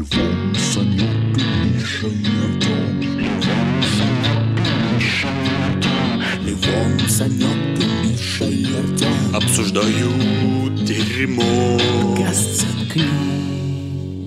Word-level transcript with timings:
Левон, 0.00 0.54
Санек 0.54 1.36
и 1.36 1.44
Миша 1.74 2.06
Артем. 2.06 3.00
Левон, 3.18 3.82
Санек 3.82 4.56
и 4.56 4.94
Миша 4.94 5.28
Артем. 5.66 6.22
Левон, 6.42 6.92
Санек 7.06 7.78
и 7.78 8.08
Миша 8.08 8.46
Артем. 8.78 9.36
Обсуждают 9.36 10.84
дерьмо. 10.86 11.78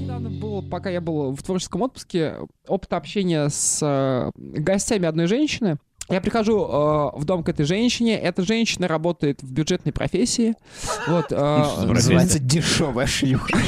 Недавно 0.04 0.30
был, 0.30 0.62
пока 0.62 0.92
я 0.92 1.02
был 1.02 1.36
в 1.36 1.42
творческом 1.42 1.82
отпуске, 1.82 2.36
опыт 2.68 2.94
общения 2.94 3.50
с 3.50 3.80
э, 3.82 4.30
гостями 4.36 5.08
одной 5.08 5.26
женщины. 5.26 5.78
Я 6.10 6.20
прихожу 6.22 6.60
э, 6.66 7.18
в 7.18 7.24
дом 7.24 7.44
к 7.44 7.50
этой 7.50 7.66
женщине. 7.66 8.20
Эта 8.20 8.44
женщина 8.44 8.88
работает 8.88 9.42
в 9.42 9.52
бюджетной 9.52 9.94
профессии. 9.94 10.54
Вот, 11.08 11.28
э, 11.32 11.86
Называется 11.86 12.40
дешевая 12.40 13.08
шлюха. 13.08 13.58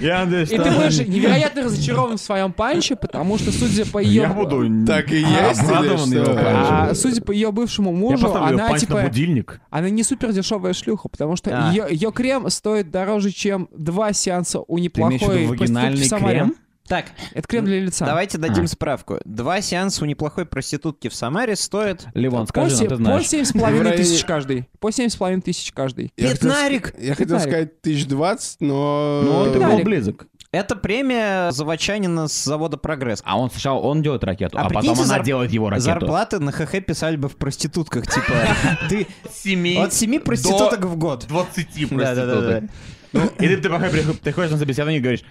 Я 0.00 0.24
надеюсь, 0.24 0.50
и 0.50 0.56
ты 0.56 0.70
будешь 0.70 0.98
невероятно 1.06 1.64
разочарован 1.64 2.16
в 2.16 2.20
своем 2.20 2.52
панче, 2.52 2.96
потому 2.96 3.38
что, 3.38 3.50
судя 3.52 3.84
по 3.86 3.98
ее... 3.98 4.22
Я 4.22 4.32
буду 4.32 4.64
Так 4.86 5.10
и 5.12 5.20
есть 5.20 5.60
обрадован 5.62 6.08
что? 6.10 6.24
панчем. 6.24 6.44
А, 6.44 6.94
судя 6.94 7.22
по 7.22 7.32
ее 7.32 7.50
бывшему 7.52 7.92
мужу, 7.92 8.32
она 8.34 8.68
панч 8.68 8.72
на 8.72 8.78
типа 8.78 9.02
будильник. 9.02 9.60
она 9.70 9.90
не 9.90 10.02
супер 10.02 10.32
дешевая 10.32 10.72
шлюха, 10.72 11.08
потому 11.08 11.36
что 11.36 11.50
А. 11.52 11.70
ее, 11.70 11.86
ее 11.90 12.12
крем 12.12 12.48
стоит 12.50 12.90
дороже, 12.90 13.30
чем 13.30 13.68
два 13.76 14.12
сеанса 14.12 14.60
у 14.60 14.76
Ты 14.78 14.82
имеешь 14.86 14.90
в 14.90 15.24
виду 15.24 15.32
неплохой 15.32 15.46
вагинальный 15.46 16.02
в 16.02 16.06
Самаре. 16.06 16.38
крем? 16.38 16.54
Так, 16.90 17.06
Это 17.34 17.46
крем 17.46 17.64
для 17.66 17.78
лица. 17.80 18.04
давайте 18.04 18.36
дадим 18.36 18.64
А. 18.64 18.66
справку. 18.66 19.18
Два 19.24 19.60
сеанса 19.60 20.02
у 20.02 20.06
неплохой 20.08 20.44
проститутки 20.44 21.06
в 21.08 21.14
Самаре 21.14 21.54
стоят... 21.54 22.08
Ливон, 22.14 22.42
По, 22.42 22.48
скажи, 22.48 22.74
се- 22.74 22.82
ну 22.82 22.88
ты 22.88 22.96
по 22.96 23.02
знаешь. 23.04 23.22
7,5 23.26 23.60
В 23.60 23.62
районе- 23.82 23.96
тысяч 23.96 24.24
каждый. 24.24 24.68
По 24.80 24.90
7,5 24.90 25.40
тысяч 25.40 25.70
каждый. 25.72 26.12
Я 26.16 26.30
хотел 26.30 26.50
Пятнарик! 26.50 26.94
Я 26.98 27.14
хотел 27.14 27.38
сказать 27.38 27.80
тысяч 27.80 28.06
двадцать, 28.06 28.60
но... 28.60 29.20
Ну, 29.24 29.52
ты 29.52 29.60
был 29.60 29.78
близок. 29.84 30.26
Это 30.50 30.74
премия 30.74 31.52
заводчанина 31.52 32.26
с 32.26 32.42
завода 32.44 32.76
«Прогресс». 32.76 33.22
А 33.24 33.38
он 33.38 33.52
сначала 33.52 33.78
он 33.78 34.02
делает 34.02 34.24
ракету, 34.24 34.58
А 34.58 34.62
а, 34.66 34.68
потом 34.68 35.00
она 35.00 35.20
делает 35.20 35.52
его 35.52 35.70
ракету. 35.70 35.84
Зарплаты 35.84 36.40
на 36.40 36.50
ХХ 36.50 36.84
писали 36.84 37.14
бы 37.14 37.28
в 37.28 37.36
проститутках, 37.36 38.08
типа, 38.08 38.34
ты 38.88 39.06
Семи 39.32 39.76
от 39.76 39.92
семи 39.92 40.18
проституток 40.18 40.86
в 40.86 40.96
год. 40.96 41.24
20 41.28 41.88
Да-да-да. 41.90 42.66
проституток. 43.12 43.40
И 43.40 43.46
ты, 43.48 43.56
ты 43.58 43.68
приходишь 44.14 44.50
на 44.50 44.58
собеседование 44.58 44.98
и 44.98 45.02
говоришь, 45.02 45.22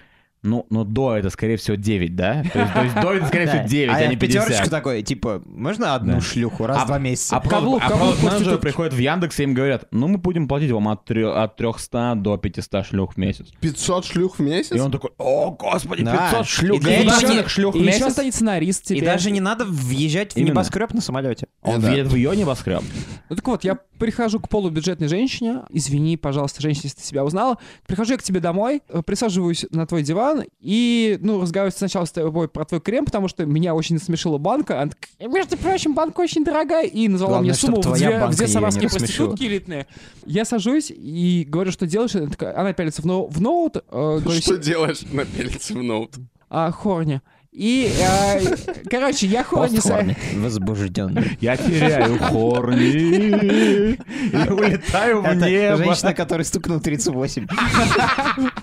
ну, 0.42 0.66
ну 0.70 0.84
до 0.84 1.16
это, 1.16 1.28
скорее 1.30 1.56
всего, 1.56 1.76
9, 1.76 2.16
да? 2.16 2.42
То 2.52 2.58
есть, 2.60 2.72
то 2.74 2.82
есть 2.82 2.94
до 3.00 3.12
это, 3.14 3.26
скорее 3.26 3.46
всего, 3.50 3.68
9, 3.68 3.90
а 3.90 3.96
а, 3.96 4.06
не 4.06 4.16
в 4.16 4.18
пятерочку 4.18 4.50
50. 4.52 4.70
такой, 4.70 5.02
типа, 5.02 5.42
можно 5.44 5.94
одну 5.94 6.14
Да. 6.14 6.20
шлюху 6.20 6.66
раз 6.66 6.82
в 6.82 6.86
два 6.86 6.98
месяца? 6.98 7.36
А 7.36 7.40
Каблук, 7.40 7.82
а 7.84 7.88
каблук 7.90 8.22
менеджеры 8.22 8.58
приходят 8.58 8.94
в 8.94 8.98
Яндекс 8.98 9.38
и 9.40 9.42
им 9.42 9.54
говорят, 9.54 9.84
ну 9.90 10.08
мы 10.08 10.18
будем 10.18 10.48
платить 10.48 10.70
вам 10.70 10.88
от, 10.88 11.08
трё- 11.10 11.32
от 11.32 11.56
300 11.56 12.14
до 12.16 12.36
500 12.38 12.86
шлюх 12.86 13.14
в 13.14 13.16
месяц. 13.18 13.48
500 13.60 14.04
шлюх 14.06 14.38
в 14.38 14.42
месяц? 14.42 14.72
И 14.74 14.80
он 14.80 14.90
такой, 14.90 15.10
о, 15.18 15.50
господи, 15.50 16.04
Да. 16.04 16.30
500 16.30 16.46
шлюх, 16.46 16.80
И 16.82 16.84
не- 16.84 17.48
шлюх 17.48 17.74
в 17.74 17.78
И 17.78 17.80
еще 17.82 17.86
месяц. 18.00 18.12
станет 18.12 18.34
сценарист 18.34 18.84
тебе. 18.84 18.98
И 18.98 19.04
даже 19.04 19.30
не 19.30 19.40
надо 19.40 19.64
въезжать 19.66 20.32
в 20.32 20.36
Именно. 20.36 20.50
небоскреб 20.52 20.94
на 20.94 21.00
самолете. 21.00 21.48
Он 21.62 21.80
Да. 21.80 21.90
едет 21.90 22.06
в 22.10 22.14
ее 22.16 22.34
небоскреб. 22.36 22.82
Ну 23.28 23.36
так 23.36 23.46
вот, 23.46 23.64
я 23.64 23.78
прихожу 23.98 24.40
к 24.40 24.48
полубюджетной 24.48 25.08
женщине. 25.08 25.58
Извини, 25.68 26.16
пожалуйста, 26.16 26.62
женщина, 26.62 26.84
если 26.86 26.96
ты 26.98 27.04
себя 27.04 27.24
узнала. 27.24 27.58
Прихожу 27.86 28.12
я 28.12 28.18
к 28.18 28.22
тебе 28.22 28.40
домой, 28.40 28.80
э, 28.88 29.02
присаживаюсь 29.04 29.66
на 29.70 29.86
твой 29.86 30.02
диван 30.02 30.29
и, 30.60 31.18
ну, 31.20 31.40
разговариваю 31.40 31.76
сначала 31.76 32.04
с 32.04 32.12
тобой 32.12 32.48
про 32.48 32.64
твой 32.64 32.80
крем, 32.80 33.04
потому 33.04 33.28
что 33.28 33.44
меня 33.46 33.74
очень 33.74 33.96
насмешила 33.96 34.38
банка. 34.38 34.80
Она 34.80 34.90
такая, 34.92 35.28
между 35.28 35.56
прочим, 35.56 35.94
банка 35.94 36.20
очень 36.20 36.44
дорогая. 36.44 36.86
И 36.86 37.08
назвала 37.08 37.34
Главное, 37.34 37.50
мне 37.50 37.54
сумму 37.54 37.80
в 37.80 37.92
две, 37.96 38.26
в 38.26 38.36
две 38.36 38.48
самарские 38.48 38.88
проститутки 38.90 39.44
элитные. 39.44 39.86
Я 40.26 40.44
сажусь 40.44 40.90
и 40.94 41.44
говорю, 41.48 41.72
что 41.72 41.86
делаешь. 41.86 42.14
Она, 42.14 42.26
такая- 42.30 42.58
она 42.58 42.72
пялится 42.72 43.02
в, 43.02 43.06
ноу- 43.06 43.28
в 43.30 43.40
ноут. 43.40 43.76
э, 43.76 43.80
говорю, 43.90 44.40
Что 44.40 44.56
делаешь 44.56 45.00
на 45.12 45.24
пелице 45.24 45.74
в 45.74 45.82
ноут? 45.82 46.14
а, 46.48 46.70
хорни. 46.72 47.20
И, 47.52 47.92
э, 47.98 48.56
короче, 48.88 49.26
я 49.26 49.42
хорни... 49.42 49.76
Постхорни. 49.76 50.16
Возбужденный. 50.36 51.36
Я 51.40 51.56
теряю 51.56 52.16
хорни 52.18 53.96
и 53.96 54.50
улетаю 54.50 55.20
в 55.20 55.24
Это 55.24 55.50
небо. 55.50 55.76
женщина, 55.78 56.14
которая 56.14 56.44
стукнула 56.44 56.80
38. 56.80 57.48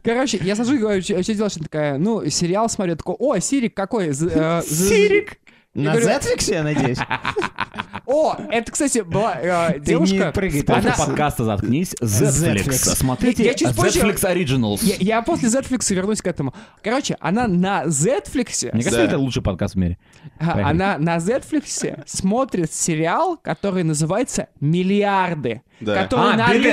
Короче, 0.04 0.38
я 0.42 0.56
сажусь 0.56 0.76
и 0.76 0.80
говорю, 0.80 1.02
что 1.02 1.22
делаешь? 1.22 1.58
Она 1.58 1.64
такая, 1.66 1.98
ну, 1.98 2.30
сериал 2.30 2.70
смотрю. 2.70 2.96
Такой, 2.96 3.16
о, 3.20 3.38
Сирик 3.40 3.74
какой? 3.76 4.08
Э, 4.10 4.62
Сирик? 4.66 5.38
На 5.84 5.92
говорю- 5.92 6.08
Netflix, 6.10 6.52
я 6.52 6.64
надеюсь? 6.64 6.98
О, 8.06 8.36
это, 8.52 8.72
кстати, 8.72 9.00
была 9.00 9.36
э, 9.36 9.74
Ты 9.74 9.80
не 9.80 9.86
девушка... 9.86 10.32
прыгай 10.34 10.64
После. 10.64 10.90
Она- 10.92 10.98
подкаста 10.98 11.44
заткнись. 11.44 11.94
Netflix. 12.02 12.66
Netflix. 12.66 12.96
Смотрите 12.96 13.44
Я 13.44 13.54
чуть 13.54 13.76
позже- 13.76 14.00
Originals. 14.02 14.80
Я, 14.84 14.96
я 15.00 15.22
после 15.22 15.50
Netflix 15.50 15.94
вернусь 15.94 16.22
к 16.22 16.28
этому. 16.28 16.54
Короче, 16.82 17.18
она 17.20 17.48
на 17.48 17.84
Netflix, 17.84 18.72
Мне 18.74 18.84
кажется, 18.84 18.92
Да. 18.98 19.04
это 19.04 19.18
лучший 19.18 19.44
подкаст 19.44 19.76
в 19.76 19.78
мире. 19.78 19.98
а, 20.40 20.54
поехали. 20.54 20.64
она 20.64 20.98
на 20.98 21.18
Netflix 21.18 22.04
смотрит 22.06 22.74
сериал, 22.74 23.38
который 23.38 23.84
называется 23.84 24.48
«Миллиарды». 24.62 25.62
Да. 25.80 26.04
Который, 26.04 26.34
А, 26.34 26.38
на, 26.38 26.48
англи- 26.50 26.72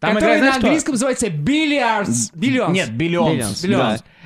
который 0.00 0.38
играет, 0.38 0.40
на 0.40 0.54
английском 0.56 0.92
называется 0.94 1.26
«Billiards». 1.26 2.32
Billions. 2.34 2.70
Нет. 2.72 2.88
Billions. 2.90 3.66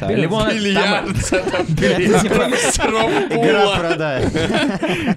Да. 0.01 0.09
Лимон, 0.09 0.49
там- 0.75 1.09
Это 1.11 2.21
типа 2.21 2.35
Игра 3.35 3.77
продай. 3.79 4.25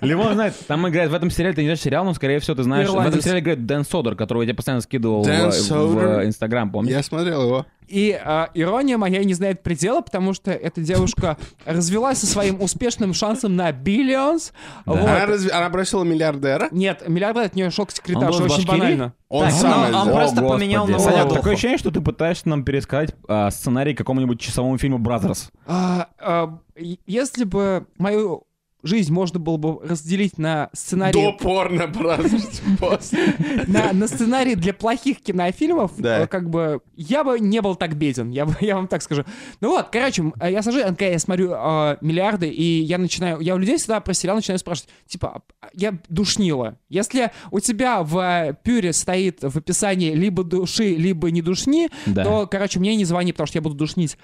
Лимон 0.02 0.34
знает, 0.34 0.56
там 0.68 0.88
играет 0.90 1.10
в 1.10 1.14
этом 1.14 1.30
сериале, 1.30 1.56
ты 1.56 1.62
не 1.62 1.68
знаешь 1.68 1.80
сериал, 1.82 2.04
но, 2.04 2.14
скорее 2.14 2.40
всего, 2.40 2.56
ты 2.56 2.64
знаешь, 2.64 2.88
в 2.90 3.08
этом 3.08 3.22
сериале 3.22 3.40
играет 3.42 3.66
Дэн 3.66 3.86
Содер, 3.86 4.16
которого 4.16 4.42
я 4.42 4.48
тебе 4.48 4.56
постоянно 4.56 4.82
скидывал 4.82 5.24
в 5.24 6.26
Инстаграм, 6.26 6.70
помнишь? 6.72 6.92
Я 6.92 7.04
смотрел 7.04 7.44
его. 7.44 7.66
И 7.88 8.12
а, 8.12 8.50
ирония 8.54 8.98
моя 8.98 9.24
не 9.24 9.34
знает 9.34 9.64
предела, 9.64 10.02
потому 10.02 10.34
что 10.34 10.52
эта 10.52 10.82
девушка 10.82 11.38
развелась 11.66 12.20
со 12.20 12.26
своим 12.28 12.62
успешным 12.62 13.14
шансом 13.14 13.56
на 13.56 13.72
Billions. 13.72 14.52
Вот. 14.86 15.00
Она, 15.00 15.26
разве- 15.26 15.52
она 15.52 15.70
бросила 15.70 16.04
миллиардера? 16.04 16.68
Нет, 16.72 17.08
миллиардер 17.08 17.44
от 17.44 17.56
нее 17.56 17.70
шок 17.70 17.90
Он 17.90 17.96
секретарь, 17.96 18.30
был 18.32 18.46
из 18.46 18.52
очень 18.52 18.68
банально. 18.68 19.14
Он 19.30 19.46
Так, 19.46 19.54
сам 19.54 19.82
он 19.84 19.88
сделал. 19.90 20.16
просто 20.16 20.46
О, 20.46 20.50
поменял 20.50 20.88
на 20.88 20.98
Володуху. 20.98 21.36
такое 21.36 21.54
ощущение, 21.54 21.78
что 21.78 21.92
ты 21.92 22.02
пытаешься 22.02 22.48
нам 22.50 22.64
пересказать 22.64 23.16
а, 23.28 23.50
сценарий 23.52 23.94
к 23.94 23.98
какому-нибудь 23.98 24.40
часовому 24.40 24.78
фильму 24.78 25.00
«Brazzers». 25.00 25.50
А, 25.66 26.08
а, 26.20 26.60
если 26.76 27.44
бы 27.44 27.88
мою 27.98 28.44
жизнь 28.84 29.12
можно 29.14 29.40
было 29.40 29.58
бы 29.58 29.80
разделить 29.88 30.38
на 30.38 30.66
До 30.72 30.78
сценарий, 30.78 31.38
порно, 31.40 31.88
просто 31.88 32.38
после. 32.80 33.20
на, 33.68 33.94
на 33.94 34.08
сценарий 34.08 34.56
для 34.56 34.74
плохих 34.74 35.22
кинофильмов, 35.22 35.92
Да. 35.98 36.20
э, 36.22 36.28
как 36.28 36.50
бы 36.50 36.82
я 36.96 37.24
бы 37.24 37.40
не 37.40 37.62
был 37.62 37.76
так 37.76 37.96
беден, 37.96 38.30
я, 38.30 38.46
бы, 38.46 38.56
я 38.62 38.76
вам 38.76 38.88
так 38.88 39.02
скажу. 39.02 39.24
Ну 39.62 39.70
вот, 39.70 39.88
короче, 39.92 40.22
м, 40.22 40.34
я 40.42 40.62
сажусь, 40.62 40.84
я 41.00 41.20
смотрю 41.20 41.52
э, 41.54 41.98
миллиарды, 42.02 42.50
и 42.50 42.82
я 42.82 42.98
начинаю, 42.98 43.40
я 43.40 43.56
у 43.56 43.58
людей 43.58 43.78
всегда 43.78 44.00
про 44.00 44.14
сериал 44.14 44.36
начинаю 44.38 44.60
спрашивать, 44.60 44.90
типа, 45.08 45.44
а, 45.62 45.68
я 45.74 45.98
душнила. 46.10 46.78
Если 46.90 47.32
у 47.52 47.60
тебя 47.60 48.04
в 48.04 48.18
э, 48.20 48.56
пюре 48.64 48.94
стоит 48.94 49.40
в 49.44 49.58
описании 49.58 50.14
либо 50.14 50.44
души, 50.44 50.96
либо 50.96 51.32
не 51.32 51.42
душни, 51.42 51.90
Да. 52.06 52.24
то, 52.24 52.48
короче, 52.48 52.80
мне 52.80 52.96
не 52.96 53.06
звони, 53.06 53.32
потому 53.32 53.48
что 53.48 53.58
я 53.58 53.62
буду 53.62 53.76
душнить. 53.76 54.18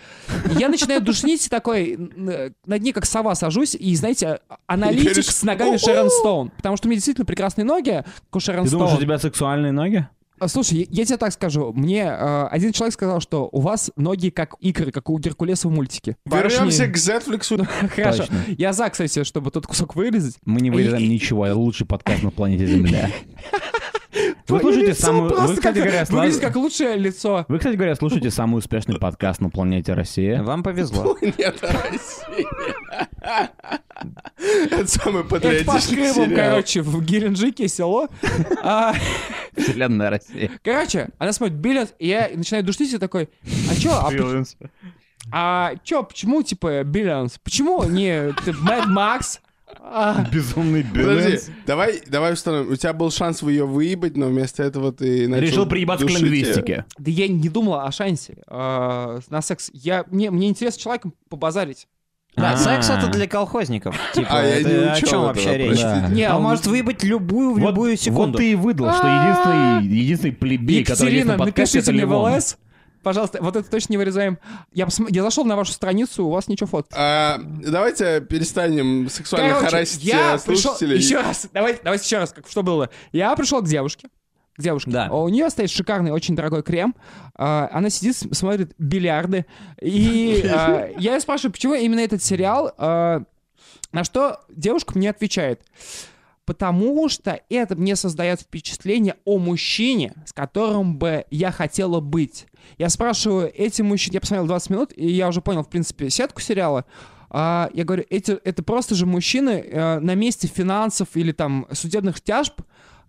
Я 0.57 0.69
начинаю 0.69 1.01
душнить, 1.01 1.49
такой, 1.49 1.97
на 2.65 2.79
дне 2.79 2.93
как 2.93 3.05
сова 3.05 3.35
сажусь, 3.35 3.75
и, 3.75 3.95
знаете, 3.95 4.39
аналитик 4.67 5.05
говоришь, 5.05 5.25
с 5.27 5.43
ногами 5.43 5.77
Шерон 5.77 6.09
Стоун. 6.09 6.49
Потому 6.57 6.77
что 6.77 6.87
у 6.87 6.89
меня 6.89 6.97
действительно 6.97 7.25
прекрасные 7.25 7.65
ноги, 7.65 8.03
как 8.03 8.35
у 8.35 8.39
Шерон 8.39 8.65
Ты 8.65 8.71
думаешь, 8.71 8.89
у 8.91 8.95
Стоун. 8.95 9.03
тебя 9.05 9.17
сексуальные 9.19 9.71
ноги? 9.71 10.07
А, 10.41 10.47
Слушай, 10.47 10.79
я, 10.79 10.85
я 10.89 11.05
тебе 11.05 11.17
так 11.17 11.33
скажу. 11.33 11.73
Мне 11.73 12.03
э, 12.03 12.47
один 12.49 12.71
человек 12.71 12.93
сказал, 12.93 13.19
что 13.19 13.49
у 13.51 13.59
вас 13.59 13.91
ноги 13.97 14.29
как 14.29 14.55
икры, 14.61 14.89
как 14.91 15.09
у 15.09 15.19
Геркулеса 15.19 15.67
в 15.67 15.71
мультике. 15.71 16.15
Вернемся 16.25 16.85
Барышни- 16.85 16.91
к 16.93 16.95
Netflix. 16.95 17.67
Хорошо. 17.95 18.19
Точно. 18.23 18.37
Я 18.57 18.71
за, 18.71 18.89
кстати, 18.89 19.23
чтобы 19.25 19.51
тот 19.51 19.67
кусок 19.67 19.95
вырезать. 19.95 20.37
Мы 20.45 20.61
не 20.61 20.71
вырезаем 20.71 21.09
ничего, 21.09 21.45
это 21.45 21.55
лучший 21.57 21.85
подкаст 21.85 22.23
на 22.23 22.31
планете 22.31 22.65
Земля. 22.67 23.09
Вы 24.49 24.59
слушаете 24.59 24.93
самую... 24.93 25.29
Вы, 25.29 25.55
кстати 25.55 25.75
как- 25.75 25.83
говоря, 25.85 26.05
слав- 26.07 26.39
как 26.39 26.55
лучшее 26.55 26.97
лицо. 26.97 27.45
Вы, 27.47 27.57
кстати 27.59 27.75
говоря, 27.75 27.95
слушаете 27.95 28.31
самый 28.31 28.57
успешный 28.57 28.99
подкаст 28.99 29.41
на 29.41 29.49
планете 29.49 29.93
Россия. 29.93 30.41
Вам 30.43 30.63
повезло. 30.63 31.17
Нет, 31.21 31.57
Россия. 31.61 32.47
Это 34.71 34.87
самый 34.87 35.21
Это 35.21 35.29
патриотичный 35.29 35.95
Крымом, 35.95 36.13
сериал. 36.29 36.49
короче, 36.51 36.81
в 36.81 37.03
Геленджике 37.03 37.67
село. 37.67 38.07
А, 38.63 38.93
Вселенная 39.55 40.09
Россия. 40.09 40.49
Короче, 40.63 41.09
она 41.17 41.33
смотрит 41.33 41.57
Биллианс, 41.57 41.93
и 41.99 42.07
я 42.07 42.29
начинаю 42.33 42.63
душнить, 42.63 42.93
и 42.93 42.97
такой, 42.97 43.29
а 43.69 43.75
чё, 43.75 43.91
а, 43.91 44.09
а 45.31 45.73
чё, 45.83 46.03
почему, 46.03 46.41
типа, 46.43 46.83
Биллианс? 46.83 47.37
Почему 47.43 47.83
не 47.83 48.33
Мэд 48.61 48.85
Макс? 48.87 49.41
А, 49.81 50.25
Безумный 50.31 50.83
Подожди, 50.83 51.39
давай, 51.65 52.01
давай 52.07 52.33
установим. 52.33 52.71
У 52.71 52.75
тебя 52.75 52.93
был 52.93 53.11
шанс 53.11 53.41
ее 53.41 53.65
выебать, 53.65 54.17
но 54.17 54.27
вместо 54.27 54.63
этого 54.63 54.91
ты 54.91 55.27
начал 55.27 55.41
Решил 55.43 55.65
приебаться 55.65 56.05
к 56.05 56.09
лингвистике. 56.09 56.85
Да 56.97 57.11
я 57.11 57.27
не 57.27 57.49
думал 57.49 57.79
о 57.79 57.91
шансе 57.91 58.37
а, 58.47 59.19
на 59.29 59.41
секс. 59.41 59.69
Я, 59.73 60.05
мне, 60.09 60.31
мне 60.31 60.49
интересно 60.49 60.79
с 60.79 60.83
человеком 60.83 61.13
побазарить. 61.29 61.87
Да, 62.35 62.51
А. 62.53 62.57
секс 62.57 62.89
это 62.89 63.07
для 63.07 63.27
колхозников. 63.27 63.95
Типа, 64.13 64.27
А, 64.29 64.43
я 64.43 64.57
не 64.57 64.71
это 64.71 64.93
о 64.93 64.95
чем 64.97 65.07
этого, 65.09 65.23
вообще 65.27 65.57
речь? 65.57 65.79
Не, 66.11 66.29
Он 66.29 66.35
он- 66.37 66.43
может 66.43 66.67
выебать 66.67 67.03
любую 67.03 67.55
в 67.55 67.59
Вот- 67.59 67.69
любую 67.69 67.97
секунду. 67.97 68.31
Вот 68.33 68.37
ты 68.37 68.51
и 68.51 68.55
выдал, 68.55 68.93
что 68.93 69.07
единственный, 69.07 69.97
единственный 69.99 70.33
плебей, 70.33 70.85
который 70.85 71.13
есть 71.15 71.25
на 71.25 71.37
подкасте, 71.37 71.79
напишите 71.79 71.79
это 71.79 71.91
мне 71.91 72.05
в 72.05 72.09
Лимон. 72.09 72.31
Пожалуйста, 73.03 73.39
вот 73.41 73.55
это 73.55 73.69
точно 73.69 73.93
не 73.93 73.97
вырезаем. 73.97 74.39
Я, 74.73 74.85
посм- 74.85 75.07
я 75.09 75.23
зашел 75.23 75.45
на 75.45 75.55
вашу 75.55 75.71
страницу, 75.71 76.25
у 76.25 76.29
вас 76.31 76.47
ничего 76.47 76.67
фото. 76.67 76.87
А, 76.91 77.39
давайте 77.39 78.21
перестанем 78.21 79.09
сексуально 79.09 79.49
Короче, 79.49 79.65
харасить 79.71 80.03
я 80.03 80.35
э, 80.35 80.39
пришел... 80.45 80.71
слушателей. 80.73 80.97
Еще 80.97 81.19
раз, 81.21 81.47
давайте, 81.53 81.79
давайте 81.83 82.05
еще 82.05 82.17
раз, 82.17 82.31
как, 82.33 82.47
что 82.47 82.61
было. 82.63 82.89
Я 83.11 83.35
пришел 83.35 83.61
к 83.61 83.67
девушке. 83.67 84.09
К 84.57 84.61
девушке. 84.61 84.91
Да. 84.91 85.09
У 85.11 85.29
нее 85.29 85.49
стоит 85.49 85.69
шикарный, 85.69 86.11
очень 86.11 86.35
дорогой 86.35 86.63
крем. 86.63 86.93
А, 87.35 87.69
Она 87.71 87.89
сидит, 87.89 88.17
смотрит 88.35 88.73
бильярды. 88.77 89.45
И 89.81 90.43
а, 90.53 90.89
я 90.97 91.13
ее 91.13 91.19
спрашиваю, 91.21 91.53
почему 91.53 91.75
именно 91.75 92.01
этот 92.01 92.21
сериал? 92.21 92.73
А, 92.77 93.23
На 93.93 94.03
что 94.03 94.41
девушка 94.49 94.97
мне 94.97 95.09
отвечает. 95.09 95.61
Потому 96.49 97.09
что 97.09 97.39
это 97.49 97.75
мне 97.75 97.95
создает 97.95 98.41
впечатление 98.41 99.17
о 99.23 99.37
мужчине, 99.37 100.13
с 100.25 100.33
которым 100.33 100.97
бы 100.97 101.25
я 101.29 101.51
хотела 101.51 101.99
быть. 101.99 102.47
Я 102.79 102.89
спрашиваю, 102.89 103.51
эти 103.55 103.83
мужчины... 103.83 104.15
Я 104.15 104.19
посмотрел 104.21 104.47
20 104.47 104.69
минут, 104.71 104.93
и 104.95 105.07
я 105.11 105.27
уже 105.27 105.41
понял, 105.41 105.61
в 105.61 105.69
принципе, 105.69 106.09
сетку 106.09 106.41
сериала. 106.41 106.85
А, 107.29 107.69
я 107.71 107.83
говорю, 107.83 108.03
эти, 108.09 108.31
это 108.31 108.63
просто 108.63 108.95
же 108.95 109.05
мужчины 109.05 109.49
э, 109.59 109.99
на 109.99 110.15
месте 110.15 110.47
финансов 110.47 111.09
или 111.13 111.33
там 111.33 111.67
судебных 111.71 112.19
тяжб 112.19 112.61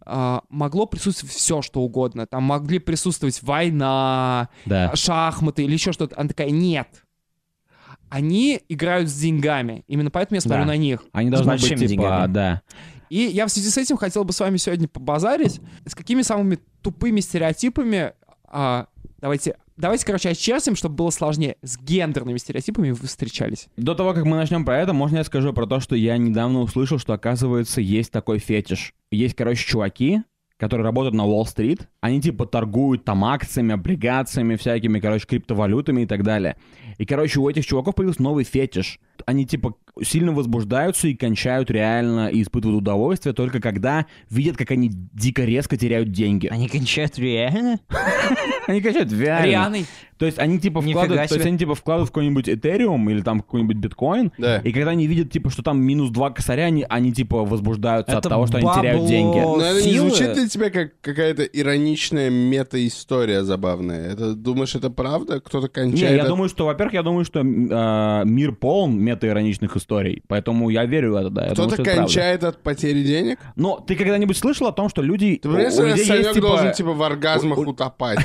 а, 0.03 0.43
могло 0.51 0.85
присутствовать 0.85 1.35
все, 1.35 1.63
что 1.63 1.81
угодно. 1.81 2.27
Там 2.27 2.43
могли 2.43 2.79
присутствовать 2.79 3.43
война, 3.43 4.51
Да. 4.67 4.95
шахматы 4.95 5.65
или 5.65 5.73
еще 5.73 5.93
что-то. 5.93 6.15
Она 6.21 6.29
такая, 6.29 6.51
нет. 6.51 6.89
Они 8.11 8.61
играют 8.69 9.09
с 9.09 9.15
деньгами. 9.15 9.83
Именно 9.87 10.11
поэтому 10.11 10.35
я 10.37 10.41
смотрю 10.43 10.65
Да. 10.65 10.69
на 10.69 10.77
них. 10.77 11.03
Они 11.13 11.31
должны 11.31 11.53
быть, 11.53 11.67
типа, 11.67 11.79
деньгами. 11.87 12.33
да. 12.33 12.63
И 13.11 13.25
я 13.25 13.47
в 13.47 13.51
связи 13.51 13.69
с 13.69 13.77
этим 13.77 13.97
хотел 13.97 14.25
бы 14.25 14.33
с 14.33 14.41
вами 14.41 14.57
сегодня 14.57 14.89
побазарить, 14.89 15.61
с 15.85 15.95
какими 15.95 16.23
самыми 16.23 16.61
тупыми 16.81 17.21
стереотипами, 17.21 18.13
а, 18.45 18.87
давайте, 19.19 19.57
давайте, 19.77 20.07
короче, 20.07 20.31
очертим, 20.31 20.77
чтобы 20.77 20.95
было 20.95 21.11
сложнее, 21.11 21.57
с 21.63 21.77
гендерными 21.77 22.39
стереотипами 22.39 22.93
вы 22.93 23.07
встречались. 23.07 23.69
До 23.77 23.95
того, 23.95 24.15
как 24.15 24.25
мы 24.25 24.37
начнем 24.37 24.65
про 24.65 24.79
это, 24.79 24.93
можно 24.93 25.19
я 25.19 25.25
скажу 25.25 25.53
про 25.53 25.67
то, 25.67 25.81
что 25.81 25.97
я 25.97 26.17
недавно 26.17 26.61
услышал, 26.61 26.99
что, 26.99 27.13
оказывается, 27.13 27.81
есть 27.81 28.13
такой 28.13 28.39
фетиш. 28.39 28.95
Есть, 29.11 29.35
короче, 29.35 29.67
чуваки, 29.67 30.23
которые 30.61 30.85
работают 30.85 31.15
на 31.15 31.25
Уолл-стрит. 31.25 31.89
Они, 32.03 32.21
типа, 32.21 32.45
торгуют 32.45 33.03
там 33.05 33.25
акциями, 33.25 33.73
облигациями, 33.73 34.57
всякими, 34.57 35.01
короче, 35.01 35.27
криптовалютами 35.27 36.03
и 36.03 36.07
так 36.07 36.23
далее. 36.23 36.57
И, 36.99 37.07
короче, 37.07 37.41
у 37.41 37.49
этих 37.49 37.65
чуваков 37.65 37.95
появился 37.95 38.23
новый 38.23 38.45
фетиш. 38.45 39.01
Они, 39.25 39.47
типа, 39.47 39.75
сильно 40.03 40.33
возбуждаются 40.33 41.09
и 41.09 41.15
кончают 41.15 41.71
реально 41.71 42.29
и 42.29 42.43
испытывают 42.43 42.83
удовольствие 42.83 43.33
только 43.33 43.61
когда 43.61 44.05
видят, 44.29 44.59
как 44.59 44.71
они 44.71 44.91
дико 44.93 45.45
резко 45.45 45.79
теряют 45.79 46.13
деньги. 46.13 46.49
Они 46.49 46.69
кончают 46.69 47.19
реально? 47.19 47.81
Они 48.71 48.81
кончают 48.81 49.13
реально. 49.13 49.47
Рианой. 49.47 49.87
То 50.19 50.27
есть 50.27 50.39
они 50.39 50.59
типа 50.61 50.83
вкладывают, 50.83 51.29
то 51.31 51.35
есть 51.37 51.47
они 51.47 51.57
типа 51.57 51.75
вкладывают 51.75 52.11
в 52.11 52.13
какой-нибудь 52.13 52.47
Этериум 52.47 53.09
или 53.09 53.23
там 53.23 53.41
какой-нибудь 53.41 53.77
биткоин, 53.77 54.33
Да. 54.37 54.59
и 54.59 54.71
когда 54.71 54.91
они 54.91 55.07
видят 55.07 55.31
типа, 55.33 55.49
что 55.49 55.63
там 55.63 55.81
минус 55.81 56.11
два 56.11 56.29
косаря, 56.29 56.65
они, 56.65 56.85
они 56.91 57.11
типа 57.11 57.43
возбуждаются 57.43 58.13
от 58.13 58.19
Это 58.19 58.29
того, 58.29 58.47
что 58.47 58.59
они 58.59 58.69
теряют 58.79 59.07
деньги. 59.07 59.39
Но 59.39 59.63
это 59.63 59.83
не 59.83 59.99
звучит 59.99 60.35
для 60.35 60.47
тебя 60.47 60.69
как 60.69 60.93
какая-то 61.01 61.45
ироничная 61.45 62.29
мета-история 62.29 63.45
забавная? 63.45 64.13
Это, 64.13 64.35
думаешь, 64.35 64.75
это 64.75 64.91
правда? 64.91 65.41
Кто-то 65.41 65.69
Не, 65.69 65.73
кончает 65.91 66.17
я 66.17 66.23
от- 66.25 66.29
думаю, 66.29 66.51
что, 66.51 66.67
во-первых, 66.67 66.93
я 66.95 67.03
думаю, 67.03 67.25
что 67.25 67.41
э, 67.41 68.23
мир 68.27 68.53
полон 68.53 68.99
метаироничных 69.01 69.75
историй, 69.77 70.23
поэтому 70.29 70.69
я 70.69 70.85
верю 70.85 71.13
в 71.13 71.17
это, 71.17 71.31
да. 71.31 71.49
Кто-то 71.53 71.75
это 71.81 71.85
кончает 71.97 72.45
от 72.45 72.63
потери 72.63 73.03
денег? 73.03 73.39
Но 73.57 73.83
ты 73.87 73.97
когда-нибудь 73.97 74.37
слышал 74.37 74.67
о 74.67 74.73
том, 74.73 74.91
что 74.91 75.01
люди... 75.01 75.37
Ты 75.43 75.49
у- 75.49 75.53
понимаешь, 75.53 75.79
у 75.79 75.83
людей 75.87 76.05
Санек 76.05 76.23
есть, 76.25 76.35
типа, 76.35 76.47
должен 76.47 76.73
типа 76.73 76.93
в 76.93 77.03
оргазмах 77.03 77.57
у- 77.59 77.63
утопать. 77.63 78.19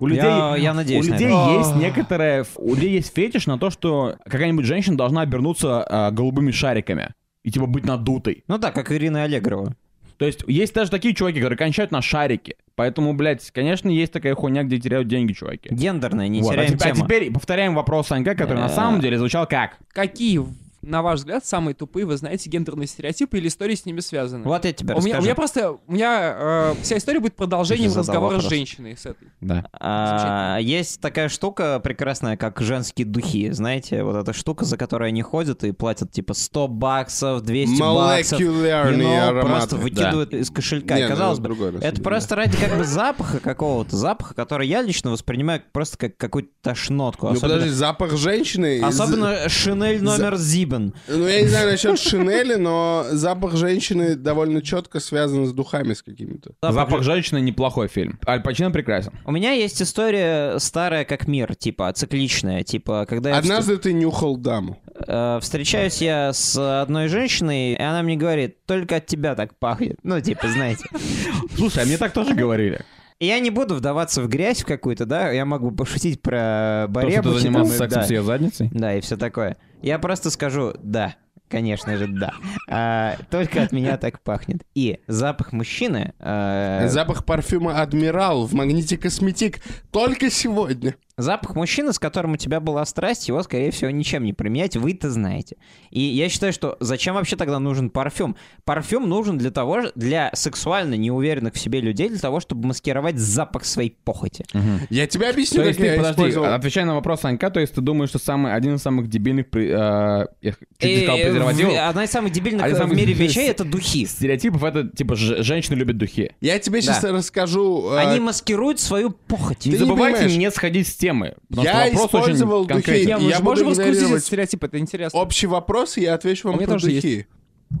У 0.00 0.06
людей, 0.06 0.22
Я- 0.22 0.56
я 0.56 0.74
надеюсь 0.74 1.06
у 1.06 1.10
на 1.10 1.14
людей 1.14 1.28
это. 1.28 1.58
есть 1.58 1.72
А. 1.74 1.78
некоторая... 1.78 2.46
У 2.56 2.74
людей 2.74 2.92
есть 2.92 3.14
фетиш 3.14 3.46
на 3.46 3.58
то, 3.58 3.70
что 3.70 4.16
какая-нибудь 4.24 4.64
женщина 4.64 4.96
должна 4.96 5.22
обернуться 5.22 5.86
э, 5.88 6.10
голубыми 6.10 6.50
шариками 6.50 7.10
и 7.42 7.50
типа 7.50 7.66
быть 7.66 7.84
надутой. 7.86 8.44
Ну 8.48 8.58
да, 8.58 8.70
как 8.72 8.90
Ирина 8.92 9.24
Аллегрова. 9.24 9.74
То 10.18 10.26
есть 10.26 10.44
есть 10.46 10.74
даже 10.74 10.90
такие 10.90 11.14
чуваки, 11.14 11.38
которые 11.40 11.56
кончают 11.56 11.92
на 11.92 12.02
шарики. 12.02 12.56
Поэтому, 12.74 13.14
блядь, 13.14 13.50
конечно, 13.52 13.88
есть 13.88 14.12
такая 14.12 14.34
хуйня, 14.34 14.64
где 14.64 14.78
теряют 14.78 15.08
деньги 15.08 15.32
чуваки. 15.32 15.68
Гендерная, 15.72 16.28
не 16.28 16.42
Вот, 16.42 16.50
а, 16.50 16.54
теряем 16.56 16.74
а 16.74 16.76
тему. 16.78 17.04
теперь 17.06 17.32
повторяем 17.32 17.74
вопрос 17.74 18.08
Санька, 18.08 18.34
который 18.34 18.58
на 18.58 18.66
Э. 18.66 18.74
самом 18.74 19.00
деле 19.00 19.16
звучал 19.18 19.46
как? 19.46 19.78
Какие, 19.92 20.42
на 20.82 21.02
ваш 21.02 21.20
взгляд, 21.20 21.44
самые 21.44 21.74
тупые, 21.74 22.06
вы 22.06 22.16
знаете, 22.16 22.48
гендерные 22.48 22.86
стереотипы 22.86 23.38
или 23.38 23.48
истории 23.48 23.74
с 23.74 23.84
ними 23.84 24.00
связаны? 24.00 24.44
Вот 24.44 24.64
я 24.64 24.72
тебе 24.72 24.94
у, 24.94 25.00
меня, 25.00 25.18
у 25.18 25.22
меня 25.22 25.34
просто, 25.34 25.72
у 25.86 25.92
меня 25.92 26.34
э, 26.38 26.74
вся 26.82 26.96
история 26.96 27.20
будет 27.20 27.36
продолжением 27.36 27.94
разговора 27.94 28.40
с 28.40 28.48
женщиной. 28.48 28.96
С 28.96 29.06
этой. 29.06 29.28
Да. 29.40 29.66
А, 29.72 30.58
есть 30.58 31.00
такая 31.00 31.28
штука 31.28 31.80
прекрасная, 31.80 32.36
как 32.36 32.60
женские 32.60 33.06
духи. 33.06 33.50
Знаете, 33.50 34.02
вот 34.02 34.16
эта 34.16 34.32
штука, 34.32 34.64
за 34.64 34.76
которой 34.76 35.08
они 35.10 35.22
ходят 35.22 35.64
и 35.64 35.72
платят 35.72 36.12
типа 36.12 36.34
100 36.34 36.68
баксов, 36.68 37.42
200 37.42 37.80
баксов. 37.80 38.40
Молекулярные 38.40 39.00
You 39.00 39.10
know, 39.10 39.28
ароматы. 39.28 39.46
просто 39.48 39.76
выкидывают 39.76 40.34
из 40.34 40.50
кошелька. 40.50 40.96
Не, 40.96 41.02
ну, 41.04 41.08
казалось 41.08 41.38
это 41.38 41.48
бы, 41.48 41.54
самом 41.54 41.76
это 41.76 41.90
деле, 41.92 42.02
просто 42.02 42.36
ради 42.36 42.56
как 42.56 42.76
бы 42.76 42.84
запаха 42.84 43.38
какого-то, 43.40 43.96
запаха, 43.96 44.34
который 44.34 44.66
я 44.68 44.82
лично 44.82 45.10
воспринимаю 45.10 45.62
просто 45.72 45.98
как 45.98 46.16
какую-то 46.16 46.50
тошнотку. 46.62 47.26
Ну 47.26 47.32
Особенно, 47.32 47.54
подожди, 47.54 47.74
запах 47.74 48.16
женщины... 48.16 48.78
из- 48.78 48.84
особенно 48.84 49.48
Шинель 49.48 50.02
номер 50.02 50.36
Зибен. 50.70 50.94
Ну, 51.08 51.26
я 51.26 51.42
не 51.42 51.48
знаю 51.48 51.70
насчет 51.70 51.98
шинели, 51.98 52.54
но 52.54 53.04
запах 53.10 53.56
женщины 53.56 54.14
довольно 54.14 54.62
четко 54.62 55.00
связан 55.00 55.46
с 55.46 55.52
духами 55.52 55.94
с 55.94 56.02
какими-то. 56.02 56.52
Запах 56.62 57.02
женщины 57.02 57.40
неплохой 57.40 57.88
фильм. 57.88 58.18
Аль 58.26 58.42
Пачино 58.42 58.70
прекрасен. 58.70 59.12
У 59.24 59.32
меня 59.32 59.52
есть 59.52 59.82
история 59.82 60.58
старая 60.58 61.04
как 61.04 61.26
мир, 61.26 61.54
типа 61.54 61.92
цикличная, 61.92 62.62
типа 62.62 63.06
когда 63.08 63.30
я 63.30 63.36
вст- 63.36 63.38
Однажды 63.40 63.76
ты 63.78 63.92
нюхал 63.92 64.36
даму. 64.36 64.78
э, 65.06 65.38
встречаюсь 65.40 66.00
я 66.00 66.32
с 66.32 66.56
одной 66.82 67.08
женщиной, 67.08 67.72
и 67.72 67.80
она 67.80 68.02
мне 68.02 68.16
говорит, 68.16 68.64
только 68.66 68.96
от 68.96 69.06
тебя 69.06 69.34
так 69.34 69.58
пахнет. 69.58 69.98
Ну, 70.02 70.20
типа, 70.20 70.48
знаете. 70.48 70.84
Слушай, 71.56 71.82
а 71.84 71.86
мне 71.86 71.96
так 71.98 72.12
тоже 72.12 72.34
говорили. 72.34 72.80
И 73.18 73.26
Я 73.26 73.38
не 73.38 73.50
буду 73.50 73.74
вдаваться 73.74 74.22
в 74.22 74.28
грязь 74.28 74.62
в 74.62 74.66
какую-то, 74.66 75.04
да, 75.04 75.30
я 75.30 75.44
могу 75.44 75.70
пошутить 75.72 76.22
про 76.22 76.88
То, 76.92 77.10
что 77.10 77.22
ты 77.22 77.38
занимался 77.40 77.76
сексом 77.76 78.00
да. 78.00 78.06
с 78.06 78.10
ее 78.10 78.22
задницей. 78.22 78.70
Да, 78.72 78.94
и 78.94 79.00
все 79.02 79.16
такое. 79.18 79.58
Я 79.82 79.98
просто 79.98 80.30
скажу 80.30 80.74
«да». 80.82 81.16
Конечно 81.48 81.96
же, 81.96 82.06
да. 82.06 82.32
А, 82.68 83.16
только 83.28 83.62
от 83.62 83.72
меня 83.72 83.96
так 83.96 84.20
пахнет. 84.20 84.62
И 84.76 85.00
запах 85.08 85.52
мужчины... 85.52 86.14
э, 86.20 86.86
Запах 86.86 87.24
парфюма 87.24 87.80
Адмирал 87.82 88.46
в 88.46 88.52
Магните 88.54 88.96
Косметик 88.96 89.58
только 89.90 90.30
сегодня. 90.30 90.94
Запах 91.20 91.54
мужчины, 91.54 91.92
с 91.92 91.98
которым 91.98 92.32
у 92.32 92.36
тебя 92.36 92.60
была 92.60 92.84
страсть, 92.84 93.28
его, 93.28 93.42
скорее 93.42 93.70
всего, 93.70 93.90
ничем 93.90 94.24
не 94.24 94.32
применять, 94.32 94.76
вы 94.76 94.92
это 94.92 95.10
знаете. 95.10 95.56
И 95.90 96.00
я 96.00 96.28
считаю, 96.28 96.52
что 96.52 96.76
зачем 96.80 97.14
вообще 97.14 97.36
тогда 97.36 97.58
нужен 97.58 97.90
парфюм? 97.90 98.36
Парфюм 98.64 99.08
нужен 99.08 99.38
для 99.38 99.50
того, 99.50 99.82
для 99.94 100.30
сексуально 100.34 100.94
неуверенных 100.94 101.54
в 101.54 101.58
себе 101.58 101.80
людей, 101.80 102.08
для 102.08 102.18
того, 102.18 102.40
чтобы 102.40 102.66
маскировать 102.68 103.18
запах 103.18 103.64
своей 103.64 103.96
похоти. 104.04 104.44
Я 104.90 105.06
тебе 105.06 105.28
объясню, 105.28 105.58
То 105.58 105.62
как 105.62 105.68
есть 105.68 105.80
ты, 105.80 105.86
я 105.86 105.96
подожди, 105.96 106.12
использовал. 106.12 106.54
отвечая 106.54 106.84
на 106.84 106.94
вопрос 106.94 107.20
Санька, 107.20 107.50
то 107.50 107.60
есть 107.60 107.74
ты 107.74 107.80
думаешь, 107.80 108.10
что 108.10 108.18
самый, 108.18 108.54
один 108.54 108.74
из 108.74 108.82
самых 108.82 109.08
дебильных, 109.08 109.46
э, 109.54 110.26
я 110.40 110.52
чуть 110.52 110.82
не 110.82 110.96
сказал 111.02 111.18
э, 111.18 111.24
презервативов, 111.24 111.74
Одна 111.78 112.04
из 112.04 112.10
самых 112.10 112.32
дебильных 112.32 112.62
Один 112.64 112.74
из 112.76 112.78
в 112.78 112.82
самых 112.82 112.96
мире 112.96 113.12
вещей— 113.12 113.48
это 113.50 113.64
духи. 113.64 114.06
стереотипов 114.06 114.62
это, 114.64 114.88
типа, 114.88 115.16
ж- 115.16 115.42
женщины 115.42 115.74
любят 115.76 115.98
духи. 115.98 116.32
Я 116.40 116.58
тебе 116.58 116.80
сейчас 116.82 117.02
Да. 117.02 117.12
расскажу. 117.12 117.90
э, 117.92 117.98
Они 117.98 118.20
маскируют 118.20 118.80
свою 118.80 119.10
похоть. 119.10 119.66
Не 119.66 119.72
не 119.72 119.78
забывайте 119.78 120.18
понимаешь. 120.18 120.38
не 120.38 120.50
сходить 120.50 120.88
с 120.88 120.94
темы. 121.10 121.34
Потому 121.48 121.64
Я 121.64 121.88
использовал 121.92 122.62
очень 122.62 122.76
духи. 122.76 123.00
Я 123.04 123.18
раскрутить 123.18 123.62
игнорировать 123.74 124.10
этот 124.12 124.24
стереотип, 124.24 124.64
это 124.64 124.78
интересно. 124.78 125.18
общий 125.20 125.46
вопрос, 125.46 125.96
и 125.98 126.02
я 126.02 126.14
отвечу 126.14 126.48
вам 126.48 126.56
меня 126.58 126.66
про 126.68 126.78
духи. 126.78 127.26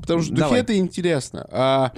Потому 0.00 0.22
что 0.22 0.30
духи 0.30 0.40
Давай. 0.40 0.60
это 0.60 0.76
интересно. 0.78 1.48
А, 1.50 1.92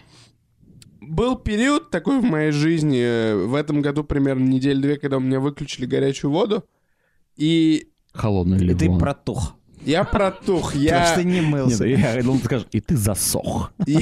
был 1.01 1.37
период 1.37 1.91
такой 1.91 2.21
в 2.21 2.25
моей 2.25 2.53
жизни, 2.53 3.01
э, 3.03 3.35
в 3.35 3.55
этом 3.55 3.83
году 3.83 4.03
примерно 4.05 4.45
неделю-две, 4.45 4.97
когда 4.97 5.19
у 5.19 5.21
меня 5.21 5.41
выключили 5.41 5.85
горячую 5.85 6.31
воду, 6.31 6.65
и 7.37 7.89
Холодный 8.15 8.65
И 8.67 8.75
ты 8.75 8.91
протух. 8.99 9.57
я 9.85 10.05
протух. 10.05 10.73
Потому 10.73 10.85
Я, 10.85 11.07
что 11.13 11.25
не 11.25 11.41
Нет, 11.41 11.45
мылся. 11.45 11.85
я 11.87 12.23
думал, 12.23 12.39
ты 12.41 12.45
скажешь, 12.45 12.67
и 12.73 12.81
ты 12.81 12.97
засох. 12.97 13.73
я, 13.87 14.01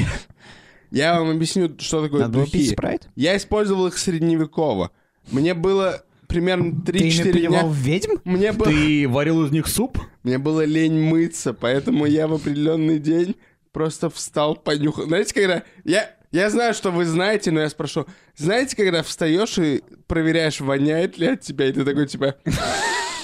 я 0.91 1.21
вам 1.21 1.31
объясню, 1.31 1.75
что 1.79 2.03
такое 2.03 2.23
Надо 2.23 2.41
духи. 2.41 2.77
Я 3.15 3.37
использовал 3.37 3.87
их 3.87 3.97
средневеково. 3.99 4.91
Мне 5.31 5.55
было 5.55 6.03
примерно 6.31 6.81
Ты 6.83 6.93
ими 6.99 7.09
3-4 7.11 7.33
плевал 7.33 7.61
дня. 7.61 7.67
в 7.71 7.75
ведьм? 7.75 8.17
Мне 8.25 8.53
было, 8.53 8.69
Ты 8.71 9.07
варил 9.09 9.45
из 9.45 9.51
них 9.53 9.67
суп? 9.67 9.99
мне 10.23 10.39
было 10.39 10.65
лень 10.65 10.99
мыться, 10.99 11.53
поэтому 11.53 12.07
я 12.07 12.27
в 12.27 12.33
определенный 12.35 12.99
день 12.99 13.37
просто 13.73 14.09
встал, 14.09 14.57
понюхал. 14.57 15.05
Знаете, 15.05 15.35
когда... 15.35 15.63
Я, 15.85 16.11
я 16.33 16.49
знаю, 16.51 16.73
что 16.75 16.91
вы 16.91 17.05
знаете, 17.05 17.51
но 17.51 17.61
я 17.61 17.69
спрошу. 17.69 18.07
Знаете, 18.37 18.77
когда 18.77 19.03
встаешь 19.03 19.59
и 19.59 19.83
проверяешь, 20.07 20.61
воняет 20.61 21.19
ли 21.19 21.27
от 21.27 21.41
тебя, 21.43 21.67
и 21.67 21.73
ты 21.73 21.85
такой, 21.85 22.07
типа, 22.07 22.37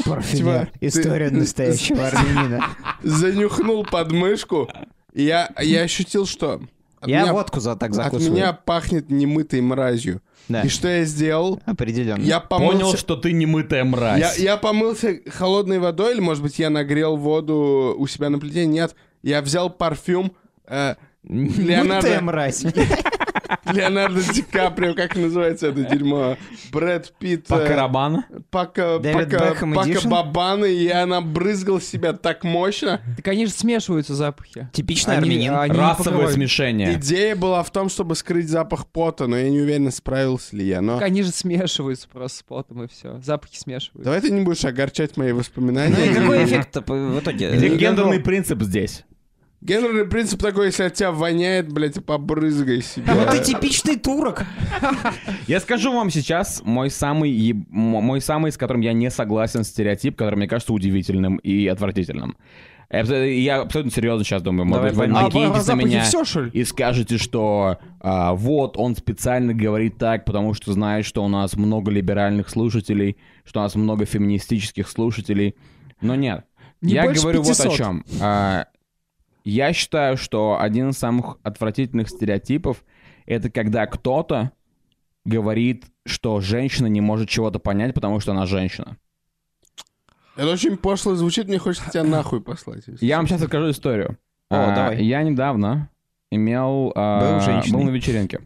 Парфюмер. 0.04 0.70
ты- 0.78 0.86
История 0.86 1.30
настоящего 1.30 2.06
армянина. 2.08 2.64
занюхнул 3.02 3.84
подмышку, 3.84 4.68
и 5.12 5.22
я, 5.24 5.50
я 5.60 5.82
ощутил, 5.82 6.26
что 6.26 6.60
от 7.00 7.08
Я 7.08 7.22
меня- 7.22 7.32
водку 7.32 7.60
за 7.60 7.76
так 7.76 7.90
От 7.90 7.96
закусываю. 7.96 8.32
меня 8.32 8.52
пахнет 8.52 9.10
немытой 9.10 9.60
мразью. 9.60 10.20
Да. 10.48 10.62
И 10.62 10.68
что 10.68 10.86
я 10.88 11.04
сделал? 11.04 11.60
Определенно. 11.66 12.22
Я 12.22 12.38
Понял, 12.40 12.70
помылся... 12.72 12.96
что 12.98 13.16
ты 13.16 13.32
немытая 13.32 13.80
Я, 13.80 13.84
мразь. 13.84 14.38
я 14.38 14.56
помылся 14.56 15.18
холодной 15.28 15.78
водой, 15.80 16.12
или, 16.14 16.20
может 16.20 16.42
быть, 16.42 16.58
я 16.58 16.70
нагрел 16.70 17.16
воду 17.16 17.94
у 17.98 18.06
себя 18.06 18.30
на 18.30 18.38
плите? 18.38 18.64
Нет. 18.66 18.94
Я 19.22 19.42
взял 19.42 19.70
парфюм 19.70 20.32
э, 20.68 20.94
Леонардо- 21.24 21.96
Мытая 21.96 22.20
мразь. 22.20 22.64
Леонардо 23.72 24.20
Ди 24.32 24.42
Каприо, 24.42 24.94
как 24.94 25.16
называется 25.16 25.68
это 25.68 25.82
дерьмо? 25.84 26.36
Брэд 26.72 27.12
Питт. 27.18 27.46
По 27.46 27.56
э, 27.56 27.66
карабану. 27.66 28.24
Пака, 28.50 28.98
пака, 28.98 29.56
пака? 29.74 30.08
Бабана, 30.08 30.64
и 30.64 30.84
я 30.84 31.06
набрызгал 31.06 31.80
себя 31.80 32.12
так 32.12 32.44
мощно. 32.44 33.00
Так 33.16 33.28
они 33.28 33.46
же 33.46 33.52
смешиваются 33.52 34.14
запахи. 34.14 34.68
Типичный 34.72 35.16
Они- 35.16 35.22
армянин. 35.28 35.54
они 35.54 35.78
Расовое 35.78 36.28
смешение. 36.28 36.94
Идея 36.94 37.36
была 37.36 37.62
в 37.62 37.70
том, 37.70 37.88
чтобы 37.88 38.14
скрыть 38.14 38.48
запах 38.48 38.86
пота, 38.86 39.26
но 39.26 39.36
я 39.36 39.50
не 39.50 39.60
уверен, 39.60 39.90
справился 39.90 40.56
ли 40.56 40.66
я. 40.66 40.80
Но 40.80 40.98
Так 40.98 41.06
Они 41.06 41.22
же 41.22 41.30
смешиваются 41.30 42.08
просто 42.08 42.38
с 42.38 42.42
потом 42.42 42.84
и 42.84 42.88
все. 42.88 43.20
Запахи 43.22 43.58
смешиваются. 43.58 44.04
давай 44.04 44.20
ты 44.20 44.30
не 44.30 44.42
будешь 44.42 44.64
огорчать 44.64 45.16
мои 45.16 45.32
воспоминания. 45.32 45.96
Ну 45.96 46.04
и 46.04 46.14
какой 46.14 46.44
эффект 46.44 46.76
в 46.76 47.18
итоге? 47.20 47.56
Где 47.56 47.76
гендерный 47.76 48.18
ну, 48.18 48.24
принцип 48.24 48.62
здесь? 48.62 49.04
Гендерный 49.62 50.04
принцип 50.04 50.40
такой, 50.40 50.66
если 50.66 50.84
от 50.84 50.94
тебя 50.94 51.10
воняет, 51.12 51.72
блядь, 51.72 52.04
побрызгай 52.04 52.82
себя. 52.82 53.14
Ну 53.14 53.22
ты 53.30 53.42
типичный 53.42 53.96
турок. 53.96 54.44
Я 55.46 55.60
скажу 55.60 55.92
вам 55.92 56.10
сейчас 56.10 56.62
мой 56.64 56.90
самый, 56.90 57.54
мой 57.70 58.20
самый, 58.20 58.52
с 58.52 58.56
которым 58.56 58.82
я 58.82 58.92
не 58.92 59.10
согласен 59.10 59.64
стереотип, 59.64 60.16
который 60.16 60.36
мне 60.36 60.46
кажется 60.46 60.72
удивительным 60.72 61.36
и 61.38 61.66
отвратительным. 61.66 62.36
Я 62.88 63.00
абсо- 63.00 63.24
Я 63.24 63.60
абсолютно 63.62 63.90
серьезно 63.90 64.24
сейчас 64.24 64.42
думаю, 64.42 64.66
может 64.66 64.76
Давай, 64.76 64.90
быть, 64.90 64.98
вы 64.98 65.04
поймай. 65.06 65.22
А 65.22 65.24
накинетесь 65.26 65.54
на 65.54 65.62
запахи 65.62 65.86
меня 65.86 66.02
все, 66.02 66.24
что 66.24 66.42
ли? 66.42 66.50
и 66.52 66.62
скажете, 66.64 67.18
что 67.18 67.78
а, 68.00 68.34
вот 68.34 68.76
он 68.76 68.94
специально 68.94 69.52
говорит 69.54 69.98
так, 69.98 70.24
потому 70.24 70.54
что 70.54 70.72
знает, 70.72 71.04
что 71.04 71.24
у 71.24 71.28
нас 71.28 71.56
много 71.56 71.90
либеральных 71.90 72.48
слушателей, 72.48 73.16
что 73.44 73.58
у 73.58 73.62
нас 73.64 73.74
много 73.74 74.04
феминистических 74.04 74.88
слушателей. 74.88 75.56
Но 76.00 76.14
нет. 76.14 76.44
Не 76.80 76.92
я 76.94 77.10
говорю 77.10 77.42
вот 77.42 77.58
о 77.58 77.62
500. 77.64 77.76
чем. 77.76 78.04
А, 78.20 78.66
я 79.50 79.72
считаю, 79.72 80.16
что 80.16 80.58
один 80.60 80.90
из 80.90 80.98
самых 80.98 81.38
отвратительных 81.42 82.08
стереотипов 82.08 82.84
это 83.26 83.50
когда 83.50 83.86
кто-то 83.86 84.52
говорит, 85.24 85.84
что 86.04 86.40
женщина 86.40 86.86
не 86.86 87.00
может 87.00 87.28
чего-то 87.28 87.58
понять, 87.58 87.94
потому 87.94 88.20
что 88.20 88.32
она 88.32 88.46
женщина. 88.46 88.96
Это 90.36 90.50
очень 90.52 90.76
пошло 90.76 91.14
звучит, 91.14 91.48
мне 91.48 91.58
хочется 91.58 91.90
тебя 91.90 92.04
нахуй 92.04 92.40
послать. 92.40 92.84
Я 93.00 93.16
вам 93.16 93.26
сейчас 93.26 93.40
расскажу 93.42 93.70
историю. 93.70 94.18
О, 94.50 94.56
А, 94.56 94.74
давай. 94.74 95.02
Я 95.02 95.22
недавно 95.22 95.90
имел... 96.30 96.92
а, 96.94 97.40
Был 97.70 97.78
был 97.78 97.84
на 97.84 97.90
вечеринке. 97.90 98.40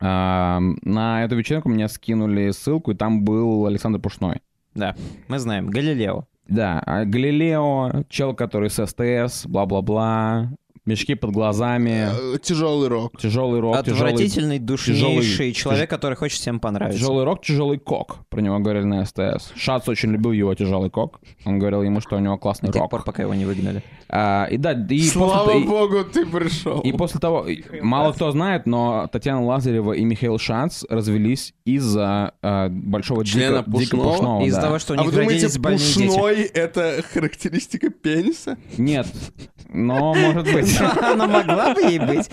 А, 0.00 0.60
на 0.82 1.24
эту 1.24 1.36
вечеринку 1.36 1.68
мне 1.68 1.88
скинули 1.88 2.50
ссылку, 2.50 2.92
и 2.92 2.94
там 2.94 3.22
был 3.24 3.66
Александр 3.66 3.98
Пушной. 4.00 4.42
Да, 4.74 4.96
мы 5.28 5.38
знаем. 5.38 5.68
Галилео. 5.68 6.26
Да, 6.46 6.82
а 6.84 7.04
Галилео, 7.04 8.04
чел, 8.08 8.34
который 8.34 8.70
с 8.70 8.84
СТС, 8.84 9.46
бла-бла-бла, 9.46 10.50
мешки 10.86 11.14
под 11.14 11.30
глазами, 11.30 12.08
Э, 12.34 12.38
Тяжелый 12.42 12.88
рок. 12.88 13.18
тяжелый 13.18 13.60
рок, 13.60 13.84
тяжелый, 13.84 14.10
Отвратительный, 14.12 14.58
душнейший 14.58 15.52
тяжелый- 15.52 15.52
человек, 15.52 15.90
который 15.90 16.14
хочет 16.16 16.40
всем 16.40 16.60
понравиться. 16.60 16.98
тяжелый 16.98 17.24
рок, 17.24 17.42
тяжелый 17.42 17.78
кок. 17.78 18.18
Про 18.28 18.40
него 18.40 18.58
говорили 18.58 18.84
на 18.84 19.04
СТС. 19.04 19.52
Шац 19.56 19.88
очень 19.88 20.10
любил 20.12 20.32
его 20.32 20.54
тяжелый 20.54 20.90
кок. 20.90 21.20
Он 21.44 21.58
говорил 21.58 21.82
ему, 21.82 22.00
что 22.00 22.16
у 22.16 22.18
него 22.18 22.36
классный 22.36 22.68
До 22.68 22.74
тех 22.74 22.82
рок. 22.82 22.90
пор, 22.90 23.04
пока 23.04 23.22
его 23.22 23.34
не 23.34 23.44
выгнали. 23.44 23.82
А, 24.08 24.46
и 24.50 24.56
да, 24.58 24.72
и 24.72 24.98
Слава 25.00 25.44
после, 25.46 25.60
и- 25.62 25.64
богу, 25.66 26.04
ты 26.04 26.26
пришел. 26.26 26.80
И 26.80 26.92
после 26.92 27.18
того, 27.20 27.46
и- 27.46 27.62
мало 27.80 28.12
кто 28.12 28.30
знает, 28.30 28.66
но 28.66 29.08
Татьяна 29.10 29.44
Лазарева 29.44 29.92
и 29.94 30.04
Михаил 30.04 30.38
Шанц 30.38 30.84
развелись 30.88 31.54
из-за 31.64 32.32
э, 32.42 32.68
большого 32.68 33.24
Члена 33.24 33.58
дико, 33.66 33.78
дико 33.78 33.96
пушного? 33.96 34.10
пушного. 34.12 34.42
Из-за 34.44 34.60
да. 34.60 34.66
того, 34.66 34.78
что 34.78 34.92
у 34.94 34.96
а 34.96 34.98
них 34.98 35.06
вы 35.06 35.12
думаете, 35.12 35.34
родились 35.46 35.58
больные 35.58 35.78
дети. 35.78 36.06
пушной— 36.06 36.42
это 36.54 37.02
характеристика 37.12 37.90
пениса? 37.90 38.56
Нет, 38.76 39.06
но 39.68 40.14
может 40.14 40.52
быть. 40.52 40.78
Она 41.00 41.26
могла 41.26 41.74
бы 41.74 41.82
ей 41.82 41.98
быть. 41.98 42.30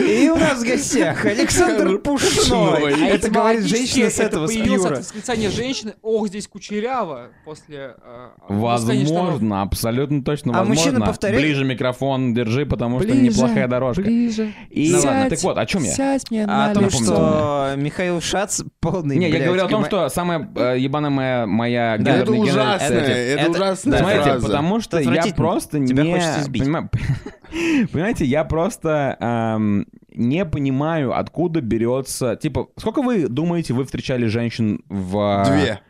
И 0.00 0.28
у 0.28 0.36
нас 0.36 0.60
в 0.62 0.66
гостях 0.66 1.24
Александр 1.24 1.98
Пушной. 1.98 3.08
Это 3.08 3.30
говорит 3.30 3.64
женщина 3.64 4.10
с 4.10 4.14
это 4.18 4.22
этого, 4.24 4.46
с 4.46 4.50
появилось 4.50 4.80
от 4.82 4.88
Пьюра. 4.88 4.98
восклицания 5.00 5.50
женщины 5.50 5.94
«Ох, 6.02 6.28
здесь 6.28 6.48
кучеряво» 6.48 7.28
после... 7.44 7.94
э, 8.02 8.28
бесконечного- 8.48 9.24
Возможно, 9.24 9.62
абсолютно 9.62 10.22
точно 10.24 10.52
А 10.58 10.64
возможно. 10.64 11.14
Ближе 11.30 11.64
микрофон 11.64 12.34
держи, 12.34 12.66
потому 12.66 13.00
что 13.00 13.10
неплохая 13.14 13.68
дорожка. 13.68 14.02
Ближе. 14.02 14.52
И 14.70 14.90
Ну 14.92 15.00
Сядь, 15.00 15.04
ладно, 15.10 15.30
так 15.30 15.42
вот, 15.42 15.58
о 15.58 15.66
чем 15.66 15.82
я? 15.84 15.92
Сядь 15.92 16.30
мне 16.30 16.44
А 16.44 16.46
на 16.46 16.70
о 16.70 16.74
том, 16.74 16.90
что 16.90 17.72
Михаил 17.76 18.20
Шац 18.20 18.62
полный, 18.80 19.16
Не, 19.16 19.28
я 19.30 19.44
говорю 19.44 19.64
о 19.64 19.68
том, 19.68 19.84
что 19.84 20.08
самая 20.08 20.50
э, 20.56 20.76
ебаная 20.78 21.10
моя, 21.10 21.46
моя 21.46 21.96
Да, 21.98 22.16
это 22.18 22.32
ужасно, 22.32 22.84
это, 22.94 23.10
Это- 23.10 23.50
ужасная 23.50 23.98
Смотрите, 23.98 24.38
потому 24.40 24.80
что 24.80 24.98
я 24.98 25.24
просто 25.36 25.84
Тебя 25.84 26.02
не... 26.02 26.10
хочется 26.40 26.50
избить. 26.50 26.62
понима- 26.62 27.88
Понимаете, 27.92 28.24
я 28.24 28.44
просто 28.44 29.16
эм, 29.20 29.86
не 30.12 30.44
понимаю, 30.44 31.16
откуда 31.16 31.60
берется... 31.60 32.36
Типа, 32.36 32.68
сколько 32.76 33.02
вы 33.02 33.28
думаете, 33.28 33.74
вы 33.74 33.84
встречали 33.84 34.26
женщин 34.26 34.82
в... 34.88 35.44
Две. 35.46 35.80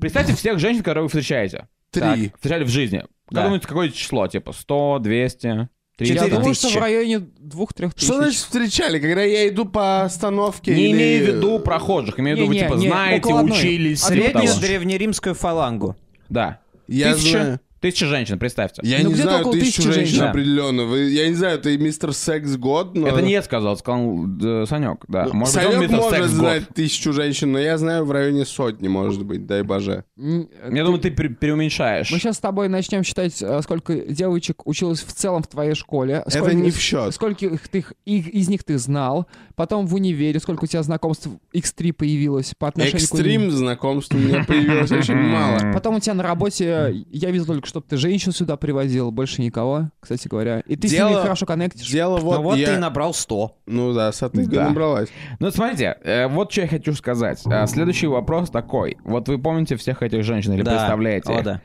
Представьте 0.00 0.34
всех 0.34 0.58
женщин, 0.58 0.82
которые 0.82 1.02
вы 1.02 1.08
встречаете. 1.08 1.68
Три. 1.90 2.00
Так, 2.02 2.36
встречали 2.36 2.64
в 2.64 2.68
жизни. 2.68 2.98
Как 2.98 3.08
Да. 3.30 3.44
думаете, 3.44 3.66
какое 3.66 3.88
число? 3.90 4.26
Типа 4.28 4.52
100, 4.52 4.98
200, 5.00 5.38
300? 5.38 5.68
Я 5.98 6.06
Четыре 6.06 6.36
думаю, 6.36 6.54
что 6.54 6.66
тысячи. 6.68 6.78
в 6.78 6.80
районе 6.80 7.18
двух-трех 7.18 7.94
тысяч. 7.94 8.06
Что 8.06 8.16
значит 8.16 8.38
встречали? 8.38 8.98
Когда 8.98 9.22
я 9.22 9.48
иду 9.48 9.66
по 9.66 10.02
остановке 10.02 10.74
Не 10.74 10.84
или- 10.86 10.92
имею 10.92 11.24
в 11.24 11.28
виду 11.36 11.58
прохожих, 11.60 12.18
имею 12.20 12.36
в 12.36 12.40
виду, 12.40 12.48
вы 12.48 12.54
Не-не, 12.54 12.66
типа 12.66 12.76
не, 12.78 12.88
знаете, 12.88 13.34
учились. 13.34 14.00
типа 14.02 14.12
Среднюю 14.14 14.46
того. 14.48 14.60
древнеримскую 14.60 15.34
фалангу. 15.34 15.96
Да. 16.28 16.60
Я 16.88 17.14
Тысяча, 17.14 17.30
знаю. 17.42 17.60
Тысяча 17.80 18.06
женщин, 18.06 18.38
представьте. 18.38 18.82
Я 18.84 18.98
Ну, 19.02 19.08
не 19.10 19.14
знаю, 19.16 19.40
около 19.40 19.54
тысячи 19.54 19.80
женщин 19.82 20.00
женщин. 20.04 20.22
определенно. 20.24 20.84
Вы, 20.84 21.10
я 21.10 21.28
не 21.28 21.34
знаю, 21.34 21.58
ты 21.58 21.76
мистер 21.78 22.12
Секс 22.12 22.56
год, 22.56 22.94
но... 22.94 23.08
Это 23.08 23.22
не 23.22 23.32
я 23.32 23.42
сказал, 23.42 23.76
сказал 23.76 24.26
э, 24.42 24.66
Санек, 24.68 25.04
да. 25.08 25.24
Ну, 25.24 25.34
Может 25.34 25.54
быть, 25.56 25.64
он 25.64 25.72
Санек 25.72 25.80
мистер 25.82 25.96
может 25.98 26.18
Секс 26.18 26.30
знать 26.32 26.64
год. 26.66 26.74
тысячу 26.74 27.12
женщин, 27.12 27.52
но 27.52 27.58
я 27.58 27.78
знаю 27.78 28.04
в 28.04 28.10
районе 28.12 28.44
сотни, 28.44 28.88
может 28.88 29.24
быть, 29.24 29.46
дай 29.46 29.62
боже. 29.62 30.04
М, 30.18 30.48
Я 30.70 30.84
думаю, 30.84 31.00
ты 31.00 31.10
пере- 31.10 31.30
преуменьшаешь. 31.30 32.10
Мы 32.12 32.18
сейчас 32.18 32.36
с 32.36 32.40
тобой 32.40 32.68
начнем 32.68 33.02
считать, 33.02 33.40
э, 33.42 33.60
сколько 33.62 33.94
девочек 33.96 34.66
училось 34.66 35.00
в 35.02 35.12
целом 35.12 35.42
в 35.42 35.46
твоей 35.48 35.74
школе. 35.74 36.22
Это 36.26 36.30
сколько- 36.38 36.54
не 36.54 36.70
в 36.70 36.78
счет. 36.78 37.14
Сколько 37.14 37.46
их, 37.46 37.68
ты, 37.68 37.84
их- 38.04 38.28
из 38.28 38.48
них 38.48 38.62
ты 38.64 38.78
знал. 38.78 39.26
Потом 39.56 39.86
в 39.86 39.94
универе, 39.94 40.38
сколько 40.40 40.64
у 40.64 40.66
тебя 40.66 40.82
знакомств 40.82 41.28
X3 41.54 41.92
появилось 41.92 42.54
по 42.58 42.68
отношению 42.68 43.00
к 43.00 43.02
Экстрим 43.02 43.50
знакомств 43.50 44.14
у 44.14 44.18
меня 44.18 44.44
появилось 44.46 44.90
очень 44.90 45.14
мало. 45.14 45.72
Потом 45.72 45.96
у 45.96 46.00
тебя 46.00 46.14
на 46.14 46.22
работе, 46.22 47.04
я 47.10 47.30
видел 47.30 47.46
только, 47.46 47.66
чтобы 47.70 47.86
ты 47.88 47.96
женщин 47.96 48.32
сюда 48.32 48.56
привозил, 48.56 49.10
больше 49.10 49.40
никого, 49.40 49.90
кстати 50.00 50.28
говоря. 50.28 50.60
И 50.66 50.76
ты 50.76 50.88
с 50.88 50.90
Дело- 50.90 51.08
ними 51.08 51.20
хорошо 51.20 51.46
коннектишь. 51.46 51.88
Дело 51.90 52.18
Ну 52.18 52.24
вот, 52.24 52.40
вот 52.42 52.56
я... 52.58 52.66
ты 52.66 52.74
и 52.74 52.76
набрал 52.76 53.14
100. 53.14 53.56
Ну 53.66 53.94
да, 53.94 54.12
сатыга 54.12 54.50
Да. 54.56 54.68
набралась. 54.68 55.08
Ну, 55.38 55.50
смотрите, 55.50 55.96
э, 56.02 56.26
вот 56.28 56.52
что 56.52 56.60
я 56.62 56.68
хочу 56.68 56.92
сказать. 56.92 57.40
А, 57.46 57.66
Следующий 57.66 58.06
вопрос 58.08 58.50
такой. 58.50 58.98
Вот 59.04 59.28
вы 59.28 59.38
помните 59.38 59.76
всех 59.76 60.02
этих 60.02 60.22
женщин 60.24 60.52
или 60.52 60.62
Да. 60.62 60.72
представляете? 60.72 61.32
О, 61.32 61.42
да. 61.42 61.62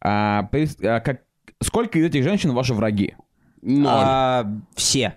А, 0.00 0.48
а, 0.82 1.00
как... 1.00 1.20
Сколько 1.62 1.98
из 1.98 2.06
этих 2.06 2.22
женщин 2.24 2.54
ваши 2.54 2.72
враги? 2.72 3.14
Ноль. 3.60 3.84
А, 3.86 4.46
все. 4.74 5.14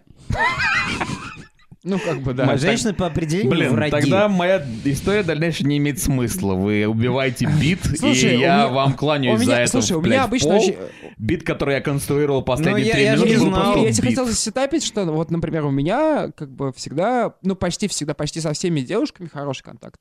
Ну, 1.83 1.99
как 1.99 2.21
бы, 2.21 2.33
да. 2.33 2.45
А 2.45 2.57
Женщины 2.57 2.93
по 2.93 3.07
определению 3.07 3.51
Блин, 3.51 3.71
враги. 3.73 3.91
тогда 3.91 4.29
моя 4.29 4.65
история 4.85 5.21
дальнейшая 5.23 5.67
не 5.67 5.77
имеет 5.79 5.99
смысла. 6.01 6.53
Вы 6.53 6.85
убиваете 6.87 7.45
бит, 7.45 7.79
Слушай, 7.99 8.35
и 8.35 8.39
я 8.39 8.55
меня- 8.55 8.67
вам 8.69 8.93
кланяюсь 8.93 9.39
за 9.39 9.45
меня, 9.45 9.61
это. 9.61 9.71
слушай, 9.71 9.97
у 9.97 10.01
меня 10.01 10.23
обычно 10.23 10.51
пол. 10.51 10.63
очень... 10.63 10.77
Бит, 11.17 11.43
который 11.43 11.75
я 11.75 11.81
конструировал 11.81 12.41
последние 12.41 12.83
Ну, 12.83 12.87
я- 12.87 12.93
три 12.93 13.03
я 13.03 13.13
минуты, 13.15 13.29
не 13.31 13.35
был 13.37 13.45
знал. 13.47 13.63
просто 13.63 13.79
Я 13.87 13.91
тебе 13.93 14.07
бит. 14.09 14.17
хотел 14.17 14.25
засетапить, 14.31 14.83
что 14.85 15.03
вот, 15.05 15.29
например, 15.29 15.65
у 15.65 15.71
меня 15.71 16.31
как 16.37 16.49
бы 16.51 16.71
всегда, 16.73 17.33
ну 17.41 17.55
почти 17.55 17.87
всегда, 17.89 18.13
почти 18.13 18.39
со 18.39 18.53
всеми 18.53 18.79
девушками 18.81 19.27
хороший 19.27 19.63
контакт. 19.63 19.99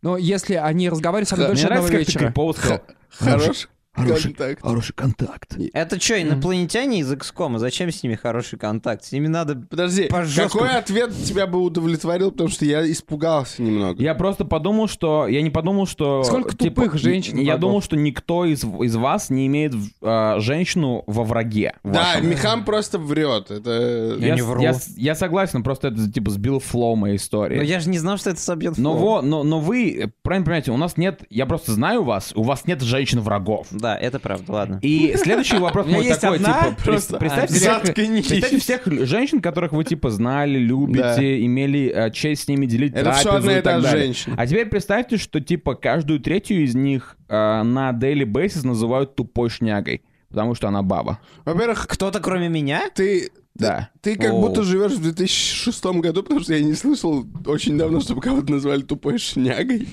Но 0.00 0.16
если 0.16 0.54
они 0.54 0.88
разговаривают 0.88 1.28
со 1.28 1.36
мной 1.36 1.46
Ха, 1.48 1.52
дольше 1.52 1.66
Мне 1.66 1.74
одного 1.74 1.88
нравится, 1.88 2.06
как 2.06 2.06
ты 2.06 2.12
вечера... 2.18 2.28
крипово 2.30 2.52
сказал. 2.52 2.80
Хороший 3.10 3.68
Хороший- 3.98 4.34
контакт. 4.34 4.62
Хороший 4.62 4.92
контакт. 4.94 5.56
Это 5.72 6.00
что, 6.00 6.20
инопланетяне 6.20 7.00
из 7.00 7.12
XCOM? 7.12 7.58
Зачем 7.58 7.90
с 7.90 8.02
ними 8.02 8.14
хороший 8.14 8.58
контакт? 8.58 9.04
С 9.04 9.12
ними 9.12 9.26
надо... 9.26 9.56
Подожди, 9.56 10.08
какой 10.36 10.70
ответ 10.76 11.12
тебя 11.24 11.46
бы 11.46 11.60
удовлетворил, 11.60 12.30
потому 12.32 12.48
что 12.48 12.64
я 12.64 12.90
испугался 12.90 13.62
немного. 13.62 14.02
Я 14.02 14.14
просто 14.14 14.44
подумал, 14.44 14.88
что... 14.88 15.26
Я 15.26 15.42
не 15.42 15.50
подумал, 15.50 15.86
что... 15.86 16.22
Сколько 16.24 16.56
типа, 16.56 16.82
тупых 16.82 16.98
женщин 16.98 17.36
Я 17.38 17.52
врагов? 17.54 17.60
думал, 17.60 17.82
что 17.82 17.96
никто 17.96 18.44
из, 18.44 18.64
из 18.64 18.96
вас 18.96 19.30
не 19.30 19.46
имеет 19.46 19.74
а, 20.02 20.38
женщину 20.40 21.04
во 21.06 21.24
враге. 21.24 21.74
Да, 21.84 22.14
вашем. 22.14 22.30
Михам 22.30 22.64
просто 22.64 22.98
врет. 22.98 23.50
Это... 23.50 24.16
Я 24.18 24.34
не 24.34 24.42
вру. 24.42 24.62
Я, 24.96 25.14
согласен, 25.14 25.62
просто 25.62 25.88
это 25.88 26.10
типа 26.10 26.30
сбил 26.30 26.60
flow 26.60 26.96
моей 26.96 27.16
истории. 27.16 27.56
Но 27.56 27.62
я 27.62 27.80
же 27.80 27.88
не 27.88 27.98
знал, 27.98 28.18
что 28.18 28.30
это 28.30 28.40
собьет 28.40 28.78
Но, 28.78 28.96
flow. 28.96 29.14
во, 29.16 29.22
но, 29.22 29.42
но 29.42 29.60
вы, 29.60 30.12
правильно 30.22 30.44
понимаете, 30.44 30.70
у 30.70 30.76
нас 30.76 30.96
нет, 30.96 31.22
я 31.30 31.46
просто 31.46 31.72
знаю 31.72 32.04
вас, 32.04 32.32
у 32.34 32.42
вас 32.42 32.66
нет 32.66 32.80
женщин-врагов. 32.82 33.66
Да. 33.70 33.87
Да, 33.88 33.96
это 33.96 34.18
правда, 34.18 34.52
ладно. 34.52 34.78
И 34.82 35.14
следующий 35.16 35.56
вопрос 35.56 35.86
У 35.86 35.88
меня 35.88 35.98
мой 35.98 36.06
есть 36.06 36.20
такой, 36.20 36.36
одна, 36.36 36.74
типа, 36.76 37.18
представьте, 37.18 37.54
всех, 37.54 37.86
Заткнись. 37.86 38.26
представьте 38.26 38.58
всех 38.58 39.06
женщин, 39.06 39.40
которых 39.40 39.72
вы, 39.72 39.84
типа, 39.84 40.10
знали, 40.10 40.58
любите, 40.58 41.44
имели 41.44 41.90
э, 41.94 42.10
честь 42.10 42.44
с 42.44 42.48
ними 42.48 42.66
делить 42.66 42.92
Это 42.92 43.04
трапезу 43.04 43.30
одна 43.30 43.58
и 43.58 43.62
та 43.62 43.80
женщина. 43.80 44.34
А 44.38 44.46
теперь 44.46 44.66
представьте, 44.66 45.16
что, 45.16 45.40
типа, 45.40 45.74
каждую 45.74 46.20
третью 46.20 46.64
из 46.64 46.74
них 46.74 47.16
э, 47.28 47.32
на 47.62 47.92
daily 47.92 48.24
basis 48.24 48.66
называют 48.66 49.16
тупой 49.16 49.48
шнягой, 49.48 50.02
потому 50.28 50.54
что 50.54 50.68
она 50.68 50.82
баба. 50.82 51.18
Во-первых, 51.44 51.86
Кто-то 51.88 52.20
кроме 52.20 52.48
меня? 52.48 52.82
ты... 52.94 53.30
Да. 53.54 53.90
Ты 54.02 54.14
как 54.14 54.32
Оу. 54.34 54.40
будто 54.42 54.62
живешь 54.62 54.92
в 54.92 55.02
2006 55.02 55.84
году, 55.86 56.22
потому 56.22 56.40
что 56.40 56.54
я 56.54 56.62
не 56.62 56.74
слышал 56.74 57.26
очень 57.46 57.76
давно, 57.76 58.00
чтобы 58.00 58.20
кого-то 58.20 58.52
назвали 58.52 58.82
тупой 58.82 59.18
шнягой. 59.18 59.88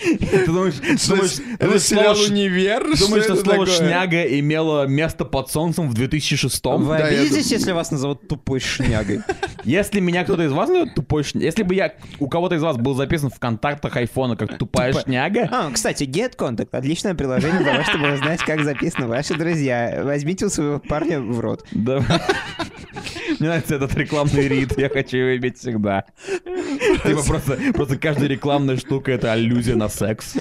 Ты 0.00 0.46
думаешь, 0.46 0.74
Что 1.00 1.14
думаешь, 1.14 1.32
это 1.54 1.64
думаешь, 1.66 1.82
сериал 1.82 2.16
слово 2.16 2.30
«Универ»? 2.30 2.82
думаешь, 2.98 3.24
что 3.24 3.34
это 3.34 3.42
слово 3.44 3.66
такое? 3.66 3.66
«шняга» 3.66 4.22
имело 4.40 4.86
место 4.86 5.24
под 5.24 5.50
солнцем 5.50 5.88
в 5.88 5.94
2006 5.94 6.64
Вы 6.64 6.98
Да, 6.98 7.06
обидитесь, 7.06 7.52
если 7.52 7.70
вас 7.72 7.90
назовут 7.92 8.26
тупой 8.26 8.60
шнягой? 8.60 9.20
Если 9.64 10.00
меня 10.00 10.24
кто-то 10.24 10.42
из 10.42 10.52
вас 10.52 10.68
назовет 10.68 10.94
тупой 10.94 11.24
шнягой, 11.24 11.46
если 11.46 11.62
бы 11.62 11.74
я 11.74 11.94
у 12.18 12.28
кого-то 12.28 12.56
из 12.56 12.62
вас 12.62 12.76
был 12.76 12.94
записан 12.94 13.30
в 13.30 13.38
контактах 13.38 13.96
айфона 13.96 14.36
как 14.36 14.58
тупая 14.58 14.92
шняга, 14.92 15.48
А, 15.50 15.70
кстати, 15.70 16.04
Get 16.04 16.36
Contact— 16.36 16.68
отличное 16.72 17.14
приложение 17.14 17.60
для 17.60 17.72
того, 17.72 17.84
чтобы 17.84 18.12
узнать, 18.12 18.40
как 18.40 18.62
записаны 18.62 19.06
ваши 19.06 19.32
друзья. 19.34 20.02
Возьмите 20.04 20.44
у 20.46 20.48
своего 20.50 20.80
парня 20.80 21.18
в 21.18 21.40
рот. 21.40 21.64
Да. 21.70 22.00
Мне 23.38 23.48
нравится 23.48 23.76
этот 23.76 23.94
рекламный 23.94 24.48
рит, 24.48 24.78
я 24.78 24.88
хочу 24.90 25.16
его 25.16 25.36
иметь 25.36 25.58
всегда. 25.58 26.04
Типа 26.78 27.22
просто, 27.26 27.58
просто 27.74 27.96
каждая 27.98 28.28
рекламная 28.28 28.76
штука— 28.76 29.12
это 29.12 29.32
аллюзия 29.32 29.76
на 29.76 29.88
секс. 29.88 30.34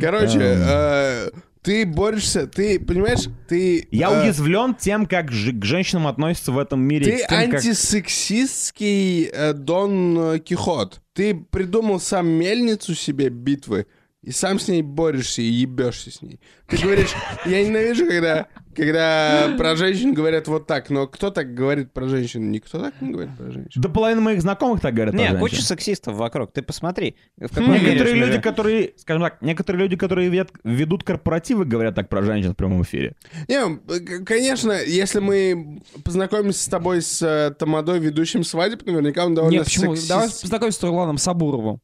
Короче, 0.00 0.38
э, 0.40 1.30
ты 1.62 1.84
борешься, 1.86 2.46
ты, 2.46 2.78
понимаешь, 2.78 3.26
ты... 3.48 3.88
Я 3.90 4.10
э, 4.10 4.22
уязвлен 4.24 4.74
тем, 4.74 5.06
как 5.06 5.32
же- 5.32 5.52
к 5.52 5.64
женщинам 5.64 6.06
относятся 6.06 6.52
в 6.52 6.58
этом 6.58 6.80
мире. 6.80 7.04
Ты 7.06 7.18
тем, 7.28 7.50
как- 7.50 7.54
антисексистский 7.54 9.24
э, 9.32 9.52
Дон 9.52 10.40
Кихот. 10.40 11.00
Ты 11.12 11.34
придумал 11.34 11.98
сам 12.00 12.28
мельницу 12.28 12.94
себе 12.94 13.30
битвы, 13.30 13.86
и 14.22 14.32
сам 14.32 14.58
с 14.58 14.66
ней 14.66 14.82
борешься 14.82 15.40
и 15.40 15.44
ебешься 15.44 16.10
с 16.10 16.20
ней. 16.20 16.40
Ты 16.66 16.78
говоришь, 16.78 17.14
я 17.44 17.64
ненавижу, 17.64 18.06
когда, 18.06 18.48
когда 18.74 19.54
про 19.56 19.76
женщин 19.76 20.14
говорят 20.14 20.48
вот 20.48 20.66
так, 20.66 20.90
но 20.90 21.06
кто 21.06 21.30
так 21.30 21.54
говорит 21.54 21.92
про 21.92 22.08
женщин? 22.08 22.50
Никто 22.50 22.80
так 22.80 23.00
не 23.00 23.12
говорит 23.12 23.36
про 23.36 23.52
женщин. 23.52 23.80
Да 23.80 23.88
половина 23.88 24.20
моих 24.20 24.42
знакомых 24.42 24.80
так 24.80 24.94
говорят. 24.94 25.14
Не, 25.14 25.30
про 25.30 25.38
куча 25.38 25.62
сексистов 25.62 26.16
вокруг. 26.16 26.52
Ты 26.52 26.62
посмотри. 26.62 27.16
Мере 27.38 27.80
Некоторые 27.80 28.14
люди, 28.16 28.40
которые, 28.40 28.94
скажем 28.96 29.22
так, 29.22 29.40
некоторые 29.42 29.82
люди, 29.82 29.96
которые 29.96 30.28
ведут, 30.28 30.50
ведут 30.64 31.04
корпоративы, 31.04 31.64
говорят 31.64 31.94
так 31.94 32.08
про 32.08 32.22
женщин 32.22 32.52
в 32.52 32.56
прямом 32.56 32.82
эфире. 32.82 33.14
Не, 33.46 33.78
конечно, 34.24 34.72
если 34.72 35.20
мы 35.20 35.82
познакомимся 36.04 36.64
с 36.64 36.68
тобой 36.68 37.00
с 37.00 37.22
э, 37.22 37.54
Тамадой, 37.56 38.00
ведущим 38.00 38.42
свадеб, 38.42 38.84
наверняка 38.86 39.24
он 39.24 39.34
довольно 39.34 39.58
Нет, 39.58 39.64
почему? 39.66 39.94
сексист. 39.94 40.08
Давай 40.08 40.28
познакомимся 40.28 40.78
с 40.78 40.80
Турланом 40.80 41.18
Сабуровым. 41.18 41.80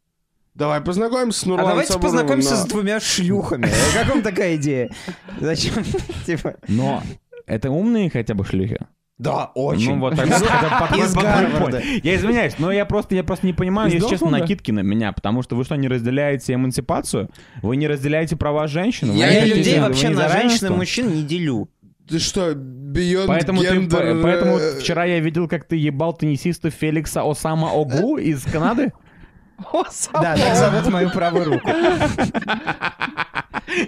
Давай 0.55 0.81
познакомимся 0.83 1.41
с 1.41 1.45
А 1.45 1.49
Нурланом 1.49 1.71
давайте 1.71 1.93
Сабуровым, 1.93 2.19
познакомимся 2.19 2.51
но- 2.51 2.57
с 2.57 2.65
двумя 2.67 3.01
шлюхами. 3.01 3.69
Как 3.95 4.09
вам 4.09 4.23
такая 4.23 4.57
идея? 4.57 4.91
Зачем? 5.41 5.85
Типа... 6.27 6.57
Но 6.69 7.03
это 7.47 7.71
умные 7.71 8.11
хотя 8.11 8.35
бы 8.35 8.45
шлюхи. 8.45 8.79
Да, 9.19 9.53
Ну 9.55 9.99
вот 10.01 10.17
так. 10.17 10.27
Я 12.03 12.17
извиняюсь, 12.17 12.59
но 12.59 12.73
я 12.73 12.85
просто, 12.85 13.15
я 13.15 13.23
просто 13.23 13.47
не 13.47 13.53
понимаю, 13.53 13.89
Из 13.89 13.95
если 13.95 14.09
честно, 14.09 14.31
накидки 14.31 14.73
на 14.73 14.81
меня, 14.81 15.13
потому 15.13 15.43
что 15.43 15.55
вы 15.55 15.65
что, 15.65 15.77
не 15.77 15.87
разделяете 15.87 16.55
эмансипацию? 16.55 17.31
Вы 17.63 17.77
не 17.77 17.87
разделяете 17.87 18.37
права 18.37 18.67
женщин? 18.67 19.13
Я 19.13 19.45
людей 19.45 19.81
вообще 19.81 20.09
на 20.09 20.29
женщин 20.29 20.67
и 20.67 20.71
мужчин 20.71 21.15
не 21.15 21.23
делю. 21.23 21.69
Ты 22.09 22.19
что, 22.19 22.51
Beyond 22.51 23.27
Поэтому, 23.27 23.61
ты, 23.63 23.69
Gender... 23.69 24.17
по- 24.17 24.23
поэтому 24.23 24.59
э, 24.59 24.81
вчера 24.81 25.05
я 25.05 25.21
видел, 25.21 25.47
как 25.49 25.65
ты 25.65 25.77
ебал 25.77 26.13
теннисиста 26.13 26.69
Феликса 26.69 27.23
Осама 27.23 27.71
Огу 27.73 28.19
из 28.19 28.43
Канады. 28.43 28.93
Да, 30.13 30.37
так 30.37 30.57
зовут 30.57 30.87
мою 30.93 31.11
правую 31.11 31.45
руку. 31.55 31.71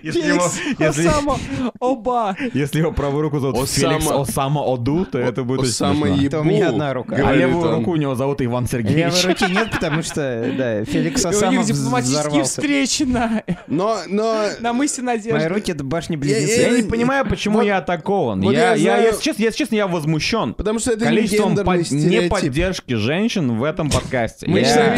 Если 0.03 0.21
его, 0.29 0.45
если, 0.79 1.07
Осама, 1.09 1.37
оба. 1.79 2.35
если 2.55 2.79
его 2.79 2.93
правую 2.93 3.23
руку 3.23 3.39
зовут 3.39 3.65
Осама. 3.65 3.99
Феликс 3.99 4.11
Осама 4.11 4.61
Оду, 4.61 5.05
то 5.05 5.19
это 5.19 5.43
будет 5.45 5.61
очень 5.61 5.71
Осама 5.73 6.09
ебу, 6.09 6.27
Это 6.27 6.41
у 6.41 6.45
меня 6.45 6.69
одна 6.71 6.95
рука. 6.95 7.17
А 7.17 7.33
левую 7.35 7.69
он. 7.69 7.75
руку 7.81 7.91
у 7.91 7.97
него 7.97 8.15
зовут 8.15 8.41
Иван 8.41 8.65
Левой 8.65 8.69
Сергеевич. 8.71 9.25
руки 9.25 9.45
нет, 9.53 9.71
потому 9.73 10.03
что, 10.03 10.53
да, 10.57 10.85
Феликс 10.87 11.25
И 11.25 11.27
у 11.27 11.51
них 11.51 11.67
дипломатические 11.67 12.21
взорвался. 12.21 12.51
встречи 12.61 13.03
на, 13.03 13.43
Но, 13.67 13.99
но... 14.09 14.47
на 14.61 14.73
мысе 14.73 15.03
Мои 15.03 15.17
Надежды. 15.17 15.49
руки— 15.49 15.73
это 15.73 15.85
Я- 15.85 15.89
башни-близнецы. 15.91 16.61
Я 16.63 16.71
не 16.71 16.89
понимаю, 16.89 17.27
почему 17.29 17.59
Вот- 17.59 17.67
я 17.67 17.79
атакован. 17.79 18.41
вот 18.41 18.53
я, 18.55 18.75
я 18.75 18.97
я, 18.99 19.09
если, 19.09 19.23
честно, 19.23 19.43
если 19.43 19.59
честно, 19.59 19.75
я 19.75 19.87
возмущен. 19.87 20.55
Потому 20.55 20.79
что 20.79 20.93
это 20.93 21.01
не 21.01 21.17
Количеством 21.17 21.55
неподдержки 21.55 22.95
женщин 22.95 23.59
в 23.59 23.65
этом 23.65 23.91
подкасте. 23.91 24.47
Мы 24.49 24.61
Я- 24.61 24.95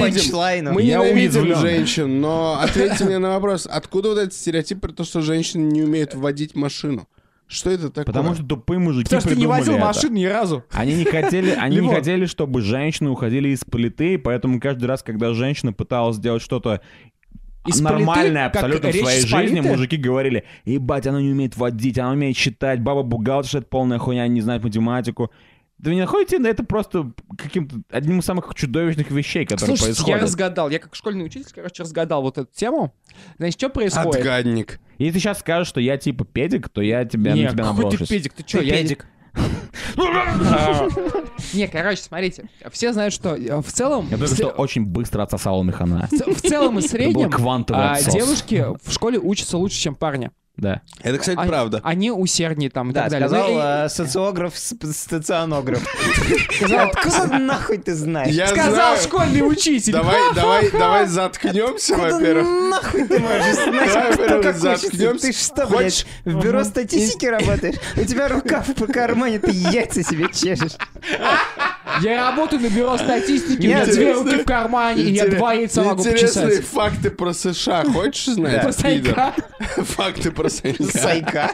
Панчлайну. 0.74 0.74
Мы 0.74 0.82
Я 0.82 0.98
ненавидим 0.98 1.42
уязвлен. 1.42 1.58
женщин, 1.60 2.20
но 2.20 2.58
ответьте 2.60 3.04
мне 3.04 3.18
на 3.18 3.30
вопрос, 3.30 3.66
откуда 3.70 4.10
вот 4.10 4.18
этот 4.18 4.34
стереотип 4.34 4.80
про 4.80 4.92
то, 4.92 5.04
что 5.04 5.20
женщины 5.20 5.62
не 5.70 5.82
умеют 5.82 6.14
водить 6.14 6.54
машину? 6.54 7.08
Что 7.48 7.70
это 7.70 7.90
такое? 7.90 8.04
Потому 8.06 8.34
что 8.34 8.44
тупые 8.44 8.80
мужики 8.80 9.04
Потому 9.04 9.20
что 9.20 9.28
ты 9.30 9.36
не 9.36 9.46
водил 9.46 9.74
это. 9.76 9.84
машину 9.84 10.14
ни 10.16 10.24
разу. 10.24 10.64
Они 10.72 10.94
не 10.94 11.04
хотели, 11.04 11.50
они 11.58 11.78
не 11.78 11.88
хотели, 11.88 12.26
чтобы 12.26 12.60
женщины 12.60 13.08
уходили 13.10 13.50
из 13.50 13.64
плиты, 13.64 14.14
и 14.14 14.16
поэтому 14.16 14.58
каждый 14.60 14.86
раз, 14.86 15.02
когда 15.04 15.32
женщина 15.32 15.72
пыталась 15.72 16.16
сделать 16.16 16.42
что-то 16.42 16.80
Из 17.64 17.80
нормальное 17.80 18.48
плиты, 18.48 18.52
как 18.52 18.64
абсолютно 18.64 18.90
в 18.90 18.96
своей 18.96 19.20
жизни, 19.20 19.56
политы? 19.60 19.68
мужики 19.68 19.96
говорили, 19.96 20.44
ебать, 20.64 21.06
она 21.06 21.20
не 21.20 21.30
умеет 21.30 21.56
водить, 21.56 21.98
она 21.98 22.10
умеет 22.12 22.36
считать, 22.36 22.80
баба 22.80 23.02
бухгалтер, 23.02 23.58
это 23.58 23.66
полная 23.68 23.98
хуйня, 23.98 24.26
не 24.26 24.40
знает 24.40 24.64
математику. 24.64 25.30
Да 25.78 25.90
вы 25.90 25.96
не 25.96 26.00
находите 26.00 26.38
это 26.38 26.64
просто 26.64 27.12
каким-то 27.36 27.76
одним 27.90 28.20
из 28.20 28.24
самых 28.24 28.52
чудовищных 28.54 29.10
вещей, 29.10 29.44
которые 29.44 29.76
Слушайте, 29.76 29.90
я 29.90 29.94
происходят? 29.94 30.22
разгадал. 30.22 30.70
Я 30.70 30.78
как 30.78 30.94
школьный 30.94 31.26
учитель, 31.26 31.50
короче, 31.54 31.82
разгадал 31.82 32.22
вот 32.22 32.38
эту 32.38 32.48
тему. 32.54 32.94
Значит, 33.36 33.60
что 33.60 33.68
происходит? 33.68 34.16
Отгадник. 34.16 34.80
Если 34.98 35.14
ты 35.14 35.20
сейчас 35.20 35.40
скажешь, 35.40 35.68
что 35.68 35.80
я 35.80 35.98
типа 35.98 36.24
педик, 36.24 36.70
то 36.70 36.80
я 36.80 37.04
тебя 37.04 37.32
Не, 37.32 37.44
на 37.44 37.50
тебя 37.50 37.64
какой 37.64 37.76
ты 37.76 37.82
наброшусь. 37.84 38.08
педик? 38.08 38.32
Ты 38.32 38.44
что, 38.46 38.58
Ты 38.60 38.64
я... 38.64 38.76
педик. 38.76 39.06
Не, 41.52 41.68
короче, 41.68 42.02
смотрите. 42.02 42.48
Все 42.70 42.92
знают, 42.94 43.12
что 43.12 43.36
э, 43.36 43.60
в 43.60 43.70
целом... 43.70 44.08
Я 44.10 44.16
только 44.16 44.34
что 44.34 44.48
очень 44.48 44.86
быстро 44.86 45.22
отсосала 45.22 45.62
механа. 45.62 46.08
в 46.10 46.40
целом 46.40 46.78
и 46.78 46.82
среднем 46.82 47.30
квантовый 47.30 47.82
а, 47.82 48.02
девушки 48.02 48.64
в 48.82 48.92
школе 48.92 49.18
учатся 49.18 49.58
лучше, 49.58 49.78
чем 49.78 49.94
парни. 49.94 50.30
Да. 50.56 50.80
Это, 51.02 51.18
кстати, 51.18 51.38
А- 51.38 51.46
правда. 51.46 51.80
Они 51.84 52.10
усерднее 52.10 52.70
там 52.70 52.90
и 52.90 52.94
Да, 52.94 53.02
так 53.02 53.10
далее. 53.10 53.28
сказал 53.28 53.50
Ну, 53.50 53.58
и- 53.58 53.62
э, 53.62 53.88
социограф, 53.90 54.54
стационограф. 54.56 55.82
Откуда 56.62 57.38
нахуй 57.38 57.76
ты 57.78 57.94
знаешь? 57.94 58.34
Я 58.34 58.46
Сказал 58.48 58.96
школьный 58.96 59.46
учитель. 59.46 59.92
Давай, 59.92 60.18
давай, 60.34 60.70
давай 60.70 61.06
заткнемся, 61.06 61.94
во-первых. 61.96 62.46
нахуй 62.70 63.04
ты 63.06 63.18
можешь 63.18 63.54
знать, 63.54 63.90
кто 63.90 64.00
во-первых, 64.00 64.42
как 64.42 64.56
заткнемся. 64.56 65.26
Ты 65.26 65.32
что, 65.32 65.66
Хочешь- 65.66 66.06
блядь, 66.24 66.36
в 66.36 66.42
бюро 66.42 66.64
статистики 66.64 67.26
работаешь? 67.26 67.76
У 67.96 68.04
тебя 68.04 68.28
рука 68.28 68.64
в 68.66 68.86
кармане, 68.90 69.38
ты 69.38 69.50
яйца 69.50 70.02
себе 70.02 70.28
чешешь. 70.32 70.76
Я 72.02 72.28
работаю 72.28 72.60
на 72.60 72.68
бюро 72.68 72.98
статистики, 72.98 73.66
у 73.66 73.68
меня 73.68 73.86
две 73.86 74.12
руки 74.12 74.42
в 74.42 74.44
кармане, 74.44 75.02
и 75.02 75.12
я 75.12 75.28
два 75.28 75.54
яйца 75.54 75.82
могу 75.82 76.02
Интересные 76.02 76.46
почесать. 76.46 76.66
факты 76.66 77.10
про 77.10 77.32
США. 77.32 77.84
Хочешь 77.84 78.34
знать? 78.34 78.62
Про 78.62 78.72
сайка. 78.72 79.34
Факты 79.76 80.30
про 80.32 80.48
сайка. 80.48 80.84
Сайка. 80.98 81.50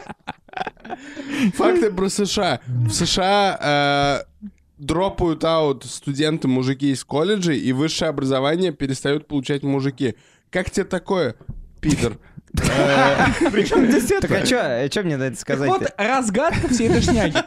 Факты 1.55 1.91
про 1.91 2.09
США. 2.09 2.59
В 2.65 2.91
США 2.91 4.25
э, 4.31 4.49
дропают 4.77 5.43
аут 5.43 5.85
студенты 5.85 6.47
мужики 6.47 6.91
из 6.91 7.03
колледжей, 7.03 7.59
и 7.59 7.71
высшее 7.71 8.09
образование 8.09 8.71
перестают 8.71 9.27
получать 9.27 9.63
мужики. 9.63 10.15
Как 10.49 10.69
тебе 10.69 10.85
такое, 10.85 11.35
пидор? 11.79 12.17
Причем 12.53 13.89
здесь 13.89 14.21
Так 14.21 14.31
а 14.31 14.87
чё 14.89 15.03
мне 15.03 15.17
на 15.17 15.23
это 15.23 15.35
Так 15.35 15.41
сказать 15.41 15.69
вот, 15.69 15.91
разгадка 15.97 16.67
всей 16.67 16.87
этой 16.89 17.01
шняги. 17.01 17.37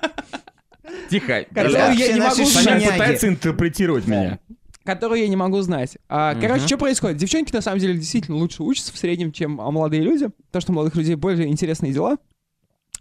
Тихо. 1.10 1.44
Которую 1.52 1.94
я 1.94 2.12
не 2.12 2.20
могу 2.20 2.44
знать. 2.44 2.84
пытается 2.84 3.28
интерпретировать 3.28 4.06
меня. 4.06 4.38
Которую 4.84 5.20
я 5.20 5.28
не 5.28 5.36
могу 5.36 5.60
знать. 5.62 5.98
А, 6.08 6.36
Короче, 6.36 6.64
что 6.66 6.78
происходит? 6.78 7.16
Девчонки, 7.16 7.52
на 7.52 7.60
самом 7.60 7.80
деле, 7.80 7.94
действительно 7.94 8.36
лучше 8.36 8.62
учатся 8.62 8.92
в 8.92 8.96
среднем, 8.96 9.32
чем 9.32 9.60
а, 9.60 9.70
молодые 9.72 10.02
люди. 10.02 10.28
То, 10.52 10.60
что 10.60 10.70
у 10.70 10.76
молодых 10.76 10.94
людей 10.94 11.16
более 11.16 11.48
интересные 11.48 11.92
дела. 11.92 12.18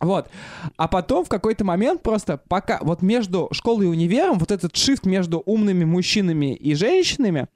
Вот. 0.01 0.29
А 0.77 0.88
потом 0.88 1.23
в 1.23 1.29
какой-то 1.29 1.63
момент 1.63 2.01
просто 2.01 2.38
пока 2.49 2.79
вот 2.81 3.03
между 3.03 3.49
школой 3.51 3.86
и 3.86 3.89
универом 3.89 4.39
вот 4.39 4.51
этот 4.51 4.75
шифт 4.75 5.05
между 5.05 5.43
умными 5.45 5.86
мужчинами 5.86 6.55
и 6.55 6.73
женщинами, 6.73 7.47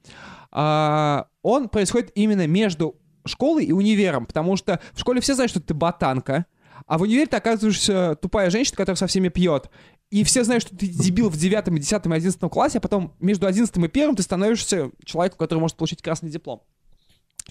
а, 0.52 1.26
он 1.42 1.68
происходит 1.68 2.12
именно 2.14 2.46
между 2.46 2.96
школой 3.26 3.64
и 3.64 3.72
универом, 3.72 4.26
потому 4.26 4.56
что 4.56 4.80
в 4.92 5.00
школе 5.00 5.20
все 5.20 5.34
знают, 5.34 5.50
что 5.50 5.60
ты 5.60 5.74
ботанка, 5.74 6.46
а 6.86 6.98
в 6.98 7.02
универе 7.02 7.26
ты 7.26 7.36
оказываешься 7.36 8.16
тупая 8.20 8.50
женщина, 8.50 8.76
которая 8.76 8.96
со 8.96 9.06
всеми 9.06 9.28
пьет. 9.28 9.70
И 10.10 10.24
все 10.24 10.42
знают, 10.44 10.62
что 10.64 10.76
ты 10.76 10.86
дебил 10.88 11.28
в 11.28 11.36
9, 11.36 11.72
10 11.80 12.06
и 12.06 12.12
11 12.12 12.40
классе, 12.50 12.78
а 12.78 12.80
потом 12.80 13.14
между 13.20 13.46
11 13.46 13.76
и 13.76 13.86
1 13.86 14.16
ты 14.16 14.22
становишься 14.22 14.90
человеком, 15.04 15.38
который 15.38 15.60
может 15.60 15.76
получить 15.76 16.02
красный 16.02 16.30
диплом. 16.30 16.62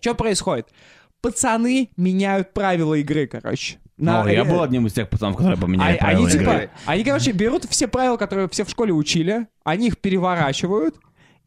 Что 0.02 0.13
происходит? 0.15 0.67
пацаны 1.22 1.89
меняют 1.98 2.54
правила 2.54 2.93
игры, 2.95 3.28
короче. 3.28 3.78
На- 3.98 4.24
Ну, 4.24 4.30
я 4.30 4.45
был 4.45 4.62
одним 4.62 4.88
из 4.88 4.93
тех 4.93 5.10
пацанов, 5.10 5.36
которые 5.36 5.58
поменяли 5.60 5.98
а- 5.98 6.00
правила 6.00 6.28
они 6.28 6.32
типа, 6.32 6.41
игры. 6.52 6.69
они, 6.86 7.04
короче, 7.04 7.32
берут 7.34 7.65
все 7.65 7.88
правила, 7.88 8.15
которые 8.15 8.48
все 8.48 8.63
в 8.63 8.69
школе 8.69 8.93
учили, 8.93 9.48
они 9.65 9.88
их 9.88 9.98
переворачивают 9.98 10.95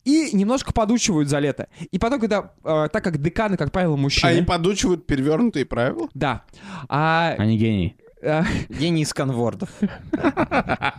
и 0.04 0.30
немножко 0.36 0.72
подучивают 0.74 1.30
за 1.30 1.38
лето. 1.38 1.68
И 1.90 1.98
потом, 1.98 2.20
когда, 2.20 2.52
э, 2.64 2.88
так 2.92 3.02
как 3.02 3.22
деканы, 3.22 3.56
как 3.56 3.72
правило, 3.72 3.96
мужчины, 3.96 4.28
Они 4.28 4.42
подучивают 4.42 5.06
перевернутые 5.06 5.64
правила? 5.64 6.08
да, 6.12 6.44
а, 6.88 7.34
Они 7.38 7.56
гений. 8.22 8.44
э, 8.68 8.74
Гений 8.78 9.04
сканвордов. 9.04 9.68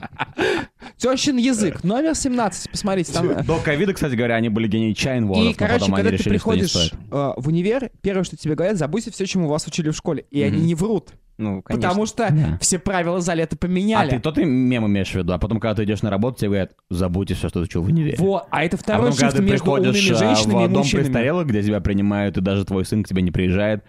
тещин 0.97 1.37
язык, 1.37 1.83
номер 1.83 2.15
17, 2.15 2.69
посмотрите, 2.71 3.11
там... 3.13 3.29
э, 3.29 3.43
До 3.43 3.57
ковида, 3.57 3.93
кстати 3.93 4.15
говоря, 4.15 4.35
они 4.35 4.49
были 4.49 4.67
гений 4.67 4.95
чайнвордов, 4.95 5.51
И, 5.51 5.53
короче, 5.53 5.79
потом 5.81 5.95
когда 5.95 6.09
ты 6.09 6.15
решили, 6.17 6.29
приходишь 6.29 6.75
э, 7.11 7.33
в 7.37 7.47
универ, 7.47 7.89
первое, 8.01 8.23
что 8.23 8.37
тебе 8.37 8.55
говорят, 8.55 8.77
забудьте 8.77 9.11
все, 9.11 9.25
чему 9.25 9.47
вас 9.47 9.65
учили 9.67 9.89
в 9.89 9.95
школе. 9.95 10.25
И 10.31 10.41
они 10.41 10.61
не 10.61 10.75
врут, 10.75 11.09
Ну, 11.37 11.61
конечно. 11.61 11.89
потому 11.89 12.05
что 12.05 12.27
Да. 12.31 12.57
все 12.61 12.79
правила 12.79 13.19
за 13.21 13.33
лето 13.33 13.55
А 13.55 13.57
поменяли. 13.57 14.09
ты 14.11 14.19
тот 14.19 14.37
мем 14.37 14.85
имеешь 14.87 15.11
в 15.11 15.15
виду, 15.15 15.33
а 15.33 15.37
потом, 15.39 15.59
когда 15.59 15.75
ты 15.75 15.83
идешь 15.83 16.01
на 16.03 16.09
работу, 16.09 16.39
тебе 16.39 16.49
говорят, 16.49 16.71
забудьте 16.89 17.33
все, 17.33 17.49
что 17.49 17.59
ты 17.59 17.65
учил 17.65 17.83
в 17.83 17.87
универе. 17.87 18.15
Вот, 18.19 18.45
а 18.49 18.63
это 18.63 18.77
А 18.77 18.79
второй 18.79 19.11
потом, 19.11 19.17
когда 19.17 19.25
шифт 19.31 19.37
ты 19.37 19.43
между 19.43 19.63
приходишь 19.65 19.95
умными 20.09 20.15
а, 20.15 20.35
женщинами 20.35 20.63
и 20.63 20.67
в 20.67 20.71
дом 20.71 20.83
престарелых, 20.89 21.47
где 21.47 21.63
тебя 21.63 21.81
принимают, 21.81 22.37
и 22.37 22.41
даже 22.41 22.65
твой 22.65 22.85
сын 22.85 23.03
к 23.03 23.07
тебе 23.07 23.21
не 23.21 23.31
приезжает, 23.31 23.83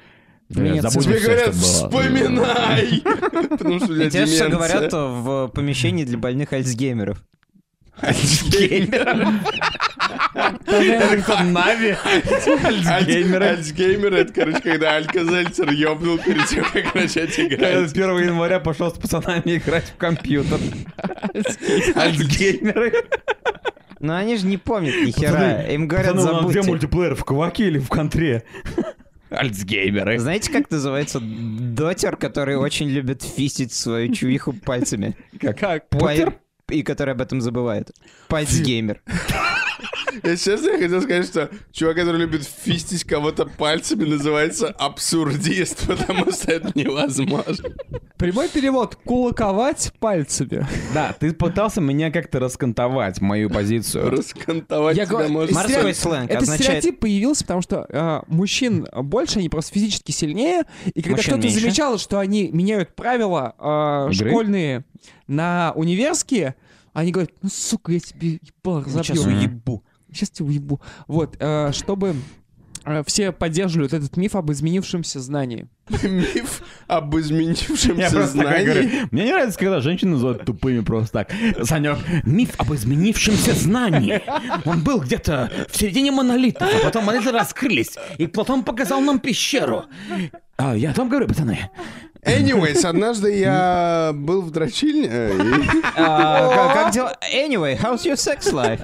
Нет, 0.55 0.83
забудь 0.83 1.05
Тебе 1.05 1.21
говорят, 1.21 1.55
что 1.55 1.89
было». 1.89 2.03
вспоминай! 2.03 3.03
Потому 3.49 3.79
что 3.81 3.93
у 3.93 4.09
тебя 4.09 4.49
говорят 4.49 4.93
в 4.93 5.49
помещении 5.49 6.05
для 6.05 6.19
больных 6.19 6.53
альцгеймеров. 6.53 7.23
Это 10.67 11.23
кто, 11.23 11.43
Нави? 11.45 11.97
Альцгеймеры? 12.05 13.45
Альцгеймер, 13.47 14.15
это, 14.15 14.33
короче, 14.33 14.61
когда 14.61 14.97
Алька-Зельцер 14.97 15.71
ёбнул 15.71 16.19
перед 16.19 16.47
тем, 16.47 16.65
как 16.73 16.95
начать 16.95 17.39
играть. 17.39 17.89
с 17.89 17.93
1 17.93 18.19
января 18.19 18.59
пошел 18.61 18.91
с 18.91 18.95
пацанами 18.99 19.57
играть 19.59 19.85
в 19.85 19.97
компьютер. 19.97 20.59
Альцгеймеры. 21.95 22.93
Но 24.01 24.17
они 24.17 24.37
же 24.37 24.47
не 24.47 24.59
помнят 24.59 24.95
ни 24.95 25.13
хера. 25.13 25.63
Им 25.63 25.89
говорят, 25.89 26.15
нас 26.15 26.25
где 26.25 26.35
забудьте. 26.35 26.63
мультиплеер, 26.63 27.15
в 27.15 27.25
Кваке 27.25 27.69
или 27.69 27.79
в 27.79 27.89
Контре? 27.89 28.45
Альцгеймеры. 29.35 30.19
Знаете, 30.19 30.51
как 30.53 30.71
называется 30.71 31.21
дотер, 31.21 32.17
который 32.17 32.57
очень 32.57 32.89
любит 32.89 33.23
фистить 33.23 33.73
свою 33.73 34.13
чувиху 34.13 34.53
пальцами? 34.53 35.17
Как? 35.41 35.89
Пай- 35.91 36.35
И 36.71 36.83
который 36.83 37.15
об 37.15 37.21
этом 37.21 37.41
забывает. 37.41 37.91
Пальцгеймер. 38.29 39.03
Я 40.23 40.37
честно 40.37 40.69
я 40.71 40.79
хотел 40.79 41.03
сказать, 41.03 41.27
что 41.27 41.51
чувак, 41.73 41.97
который 41.97 42.19
любит 42.21 42.45
фистить 42.45 43.05
кого-то 43.05 43.47
пальцами, 43.47 44.05
называется 44.05 44.69
абсурдист, 44.69 45.87
потому 45.87 46.31
что 46.33 46.53
это 46.53 46.71
невозможно. 46.75 47.71
Прямой 48.17 48.49
перевод. 48.49 48.97
Кулаковать 49.05 49.93
пальцами. 49.99 50.67
Да, 50.95 51.15
ты 51.19 51.33
пытался 51.33 51.81
меня 51.81 52.11
как-то 52.11 52.39
раскантовать, 52.39 53.21
мою 53.21 53.51
позицию. 53.51 54.11
Раскантовать 54.11 54.97
Я 54.97 55.05
тебя 55.05 55.13
говорю, 55.17 55.33
можно. 55.33 55.55
Морской 55.55 55.95
сленг 55.95 56.31
Это 56.31 56.39
означает- 56.39 56.65
стереотип 56.83 57.01
появился, 57.01 57.45
потому 57.45 57.63
что 57.63 57.87
э, 57.89 58.21
мужчин 58.29 58.87
больше, 59.03 59.39
они 59.41 59.49
просто 59.49 59.73
физически 59.75 60.13
сильнее. 60.13 60.65
И 60.87 61.03
когда 61.03 61.17
Мужчин 61.17 61.35
кто-то 61.35 61.47
меньше. 61.49 61.61
замечал, 61.61 61.99
что 61.99 62.19
они 62.19 62.49
меняют 62.53 62.95
правила 62.95 63.55
э, 63.59 64.13
школьные 64.13 64.85
на 65.27 65.73
универские, 65.75 66.55
они 66.93 67.11
говорят, 67.11 67.33
ну, 67.43 67.49
сука, 67.53 67.93
я 67.93 67.99
тебе 68.01 68.39
ебал, 68.41 68.85
Сейчас 68.85 69.11
разобью. 69.11 69.39
уебу. 69.39 69.85
Сейчас 70.15 70.31
тебя 70.31 70.47
уебу. 70.47 70.81
Вот, 71.09 71.37
э, 71.41 71.73
чтобы 71.73 72.15
э, 72.85 73.03
все 73.07 73.33
поддерживали 73.33 73.87
вот 73.89 73.93
этот 73.95 74.17
миф 74.17 74.35
об 74.37 74.51
изменившемся 74.53 75.21
знании. 75.21 75.67
Миф 76.03 76.63
об 76.87 77.15
изменившемся 77.17 78.27
знании. 78.27 79.07
мне 79.11 79.25
не 79.25 79.33
нравится, 79.33 79.59
когда 79.59 79.81
женщины 79.81 80.13
называют 80.13 80.45
тупыми 80.47 80.81
просто 80.81 81.25
так. 81.25 81.33
Санек, 81.67 81.99
миф 82.25 82.51
об 82.59 82.73
изменившемся 82.73 83.53
знании. 83.55 84.23
Он 84.65 84.83
был 84.83 85.01
где-то 85.01 85.51
в 85.69 85.77
середине 85.77 86.11
монолитов, 86.13 86.69
а 86.75 86.85
потом 86.85 87.05
монолиты 87.05 87.33
раскрылись, 87.33 87.97
и 88.19 88.27
Платон 88.27 88.63
показал 88.63 89.01
нам 89.01 89.19
пещеру. 89.19 89.85
А, 90.57 90.75
я 90.77 90.93
о 90.93 90.95
том 90.95 91.09
говорю, 91.09 91.27
пацаны. 91.27 91.71
Anyways, 92.25 92.83
однажды 92.87 93.37
я 93.39 94.13
был 94.15 94.41
в 94.41 94.51
дрочильне, 94.51 95.09
э, 95.11 95.39
А, 95.97 96.49
как- 96.55 96.73
Как 96.85 96.93
дела? 96.95 97.13
Anyway, 97.35 97.79
how's 97.79 98.05
your 98.07 98.17
sex 98.17 98.51
life? 98.51 98.81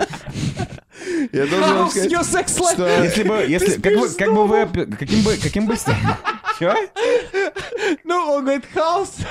Я 1.33 1.47
должен 1.47 1.61
вам 1.61 1.87
How's 1.87 1.91
сказать, 1.91 2.13
your 2.13 2.23
sex 2.23 2.59
life? 2.59 2.73
что 2.75 3.03
Если 3.03 3.23
бы, 3.23 3.35
если, 3.49 3.81
как 3.81 3.95
бы, 3.99 4.09
как 4.11 4.35
бы 4.35 4.47
вы, 4.47 4.67
каким 4.97 5.23
бы, 5.23 5.37
каким 5.37 5.67
бы... 5.67 5.77
Чё? 6.59 6.75
Ну, 8.05 8.33
он 8.33 8.43
говорит, 8.45 8.65
house 8.75 9.25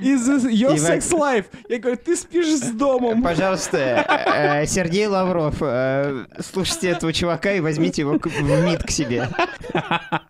is 0.00 0.26
your 0.50 0.74
sex 0.74 1.10
life. 1.12 1.46
Я 1.68 1.78
говорю, 1.78 1.96
ты 1.96 2.16
спишь 2.16 2.58
с 2.58 2.70
домом. 2.70 3.22
Пожалуйста, 3.22 4.04
э, 4.08 4.66
Сергей 4.66 5.06
Лавров, 5.06 5.56
э, 5.60 6.26
слушайте 6.40 6.90
этого 6.90 7.12
чувака 7.12 7.52
и 7.52 7.60
возьмите 7.60 8.02
его 8.02 8.18
в 8.18 8.64
МИД 8.64 8.82
к 8.84 8.90
себе. 8.90 9.28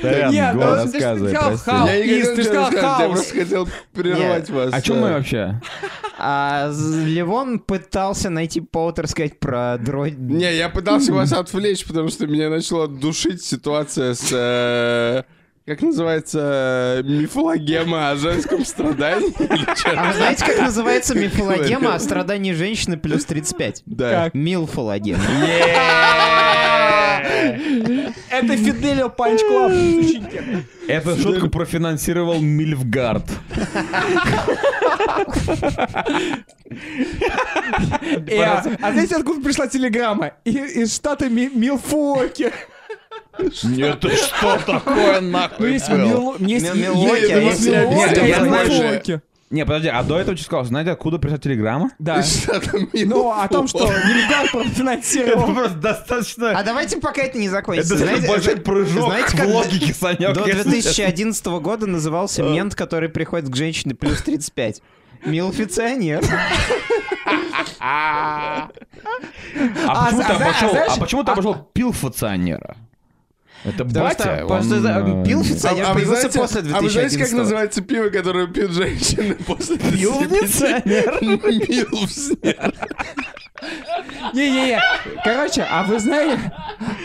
Сорян, 0.00 0.32
Нет, 0.32 0.54
рассказывай, 0.54 1.34
прости. 1.34 1.64
хаос. 1.64 1.88
я 1.88 2.04
не 2.04 2.22
хотел 2.22 2.36
ничего 2.36 3.00
я 3.00 3.08
просто 3.08 3.34
хотел 3.34 3.68
прервать 3.92 4.50
вас. 4.50 4.72
О 4.72 4.82
чем 4.82 4.96
да. 4.96 5.02
мы 5.02 5.12
вообще? 5.12 5.60
А 6.18 6.70
Левон 7.04 7.58
пытался 7.58 8.30
найти 8.30 8.60
повод 8.60 8.98
рассказать 8.98 9.38
про 9.38 9.78
дроид. 9.78 10.18
Не, 10.18 10.54
я 10.54 10.68
пытался 10.68 11.12
вас 11.12 11.32
отвлечь, 11.32 11.84
потому 11.84 12.08
что 12.08 12.26
меня 12.26 12.50
начала 12.50 12.86
душить 12.86 13.42
ситуация 13.42 14.14
с... 14.14 14.28
э, 14.30 15.22
как 15.66 15.80
называется? 15.80 17.00
Мифологема 17.04 18.10
о 18.10 18.16
женском 18.16 18.64
страдании? 18.66 19.32
А 19.96 20.08
вы 20.08 20.12
знаете, 20.14 20.44
как 20.44 20.58
называется 20.58 21.14
мифологема 21.14 21.94
о 21.94 21.98
страдании 21.98 22.52
женщины 22.52 22.98
плюс 22.98 23.24
35? 23.24 23.82
Да. 23.86 24.30
Милфологема. 24.34 25.22
Это 28.38 28.56
Фиделио 28.56 29.08
Punch 29.08 29.40
Club. 29.42 29.72
Эту 30.88 31.16
шутку 31.16 31.48
профинансировал 31.48 32.40
Мильфгард. 32.40 33.24
И, 38.26 38.36
а, 38.36 38.64
а 38.82 38.92
знаете, 38.92 39.16
откуда 39.16 39.40
пришла 39.42 39.66
телеграмма? 39.66 40.32
Из 40.44 40.94
штата 40.94 41.28
Ми- 41.28 41.50
Милфуоки. 41.54 42.50
Это 43.38 44.10
что 44.16 44.58
такое 44.64 45.20
Ну, 45.20 45.30
нахуй? 45.30 45.72
Мил- 45.72 46.36
есть 46.40 46.64
Мил- 46.74 46.94
Милуоки, 46.94 47.22
е- 47.22 47.34
а 47.34 47.40
есть 47.40 47.66
есть- 47.66 49.20
Не, 49.54 49.64
подожди, 49.64 49.86
а 49.86 50.02
до 50.02 50.18
этого 50.18 50.36
что 50.36 50.46
сказал? 50.46 50.64
Знаете, 50.64 50.90
откуда 50.90 51.18
пришла 51.20 51.38
телеграмма? 51.38 51.90
Да. 52.00 52.24
Ну, 52.92 53.30
о 53.30 53.46
том, 53.46 53.68
что 53.68 53.86
Нильгар 53.86 54.50
профинансировал. 54.50 55.54
просто 55.54 55.78
достаточно... 55.78 56.58
А 56.58 56.64
давайте 56.64 56.98
пока 56.98 57.22
это 57.22 57.38
не 57.38 57.48
закончится. 57.48 57.94
Это 57.94 58.04
Знаете- 58.04 58.26
большой 58.26 58.56
прыжок 58.56 59.04
знаете, 59.10 59.36
в 59.36 59.40
как 59.40 59.46
логике, 59.46 59.94
Санек. 59.94 60.32
До 60.32 60.44
если 60.44 60.62
2011 60.62 61.46
года 61.46 61.86
назывался 61.86 62.42
мент, 62.42 62.74
который 62.74 63.08
приходит 63.08 63.48
к 63.48 63.54
женщине 63.54 63.94
плюс 63.94 64.22
35. 64.22 64.82
Милфиционер. 65.24 66.24
А 67.78 68.70
А, 69.86 70.10
почему 70.10 70.22
ты 70.22 70.32
а, 70.32 70.86
а 70.88 70.96
почему 70.98 71.24
ты 71.24 71.30
обошел 71.30 71.54
пилфационера? 71.72 72.76
Это 73.64 73.84
Потому 73.84 74.04
батя, 74.06 74.22
что 74.22 74.46
он, 74.46 74.72
это- 74.72 75.20
э, 75.22 75.24
пилфиционер 75.26 75.84
А, 75.84 75.88
а 75.90 75.94
вы 75.94 76.00
появился 76.00 76.20
знаете, 76.30 76.38
после 76.38 76.60
а 76.60 76.80
вы 76.82 76.90
знаете, 76.90 77.18
как 77.18 77.28
2011 77.30 77.32
называется 77.38 77.80
пиво, 77.82 78.08
которое 78.10 78.46
пьют 78.46 78.70
женщины 78.72 79.34
после 79.46 79.78
Пилфиционер. 79.78 81.18
Милфснер. 81.22 82.74
Не-не-не. 84.32 84.80
Короче, 85.22 85.66
а 85.68 85.82
вы 85.84 85.98
знаете, 85.98 86.52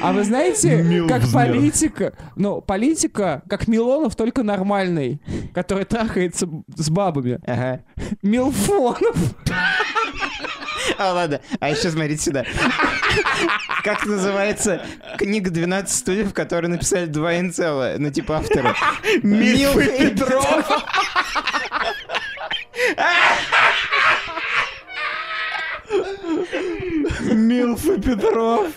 а 0.02 0.12
вы 0.14 0.24
знаете, 0.24 1.06
как 1.08 1.24
политика, 1.32 2.14
ну, 2.36 2.62
политика, 2.62 3.44
как 3.50 3.68
Милонов, 3.68 4.16
только 4.16 4.44
нормальный, 4.44 5.22
который 5.54 5.86
трахается 5.86 6.48
с 6.76 6.90
бабами. 6.90 7.40
Ага. 7.46 7.82
Милфонов. 8.22 9.16
А, 10.98 11.14
ладно. 11.14 11.40
А 11.60 11.70
еще 11.70 11.92
смотрите 11.92 12.24
сюда. 12.24 12.46
Как 13.84 14.06
называется 14.06 14.82
книга 15.18 15.52
«12 15.52 15.88
стульев», 15.88 16.34
которую 16.34 16.72
написали 16.72 17.06
два 17.06 17.38
инцела, 17.38 17.96
ну, 17.98 18.12
типа 18.12 18.38
авторы? 18.38 18.74
Милф 19.24 19.78
и 19.78 20.10
Петров. 20.10 20.86
Милф 27.34 27.86
и 27.86 28.02
Петров. 28.02 28.68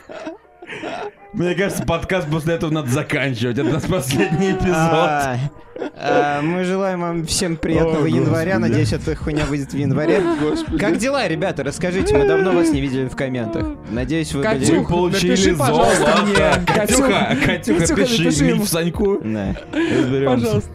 Мне 1.32 1.54
кажется, 1.54 1.82
подкаст 1.85 2.28
после 2.30 2.54
этого 2.54 2.70
надо 2.70 2.90
заканчивать. 2.90 3.58
Это 3.58 3.68
наш 3.68 3.85
последний 3.85 4.52
эпизод. 4.52 4.68
А, 4.74 5.38
а, 5.96 6.42
Мы 6.42 6.64
желаем 6.64 7.00
вам 7.00 7.26
всем 7.26 7.56
приятного 7.56 8.06
января. 8.06 8.58
Надеюсь, 8.58 8.92
эта 8.92 9.16
хуйня 9.16 9.46
выйдет 9.46 9.72
в 9.72 9.76
январе. 9.76 10.22
Как 10.78 10.98
дела, 10.98 11.26
ребята? 11.26 11.64
Расскажите, 11.64 12.16
мы 12.16 12.26
давно 12.26 12.52
вас 12.52 12.70
не 12.70 12.80
видели 12.80 13.08
в 13.08 13.16
комментах. 13.16 13.66
Надеюсь, 13.90 14.32
вы 14.35 14.42
были... 14.42 14.76
Вы 14.78 14.87
получили 14.87 15.52
золото. 15.52 16.62
Катюха, 16.66 17.37
Катюха, 17.44 17.94
пиши. 17.96 18.44
Мильф 18.44 18.68
Саньку. 18.68 19.18
Пожалуйста. 20.26 20.70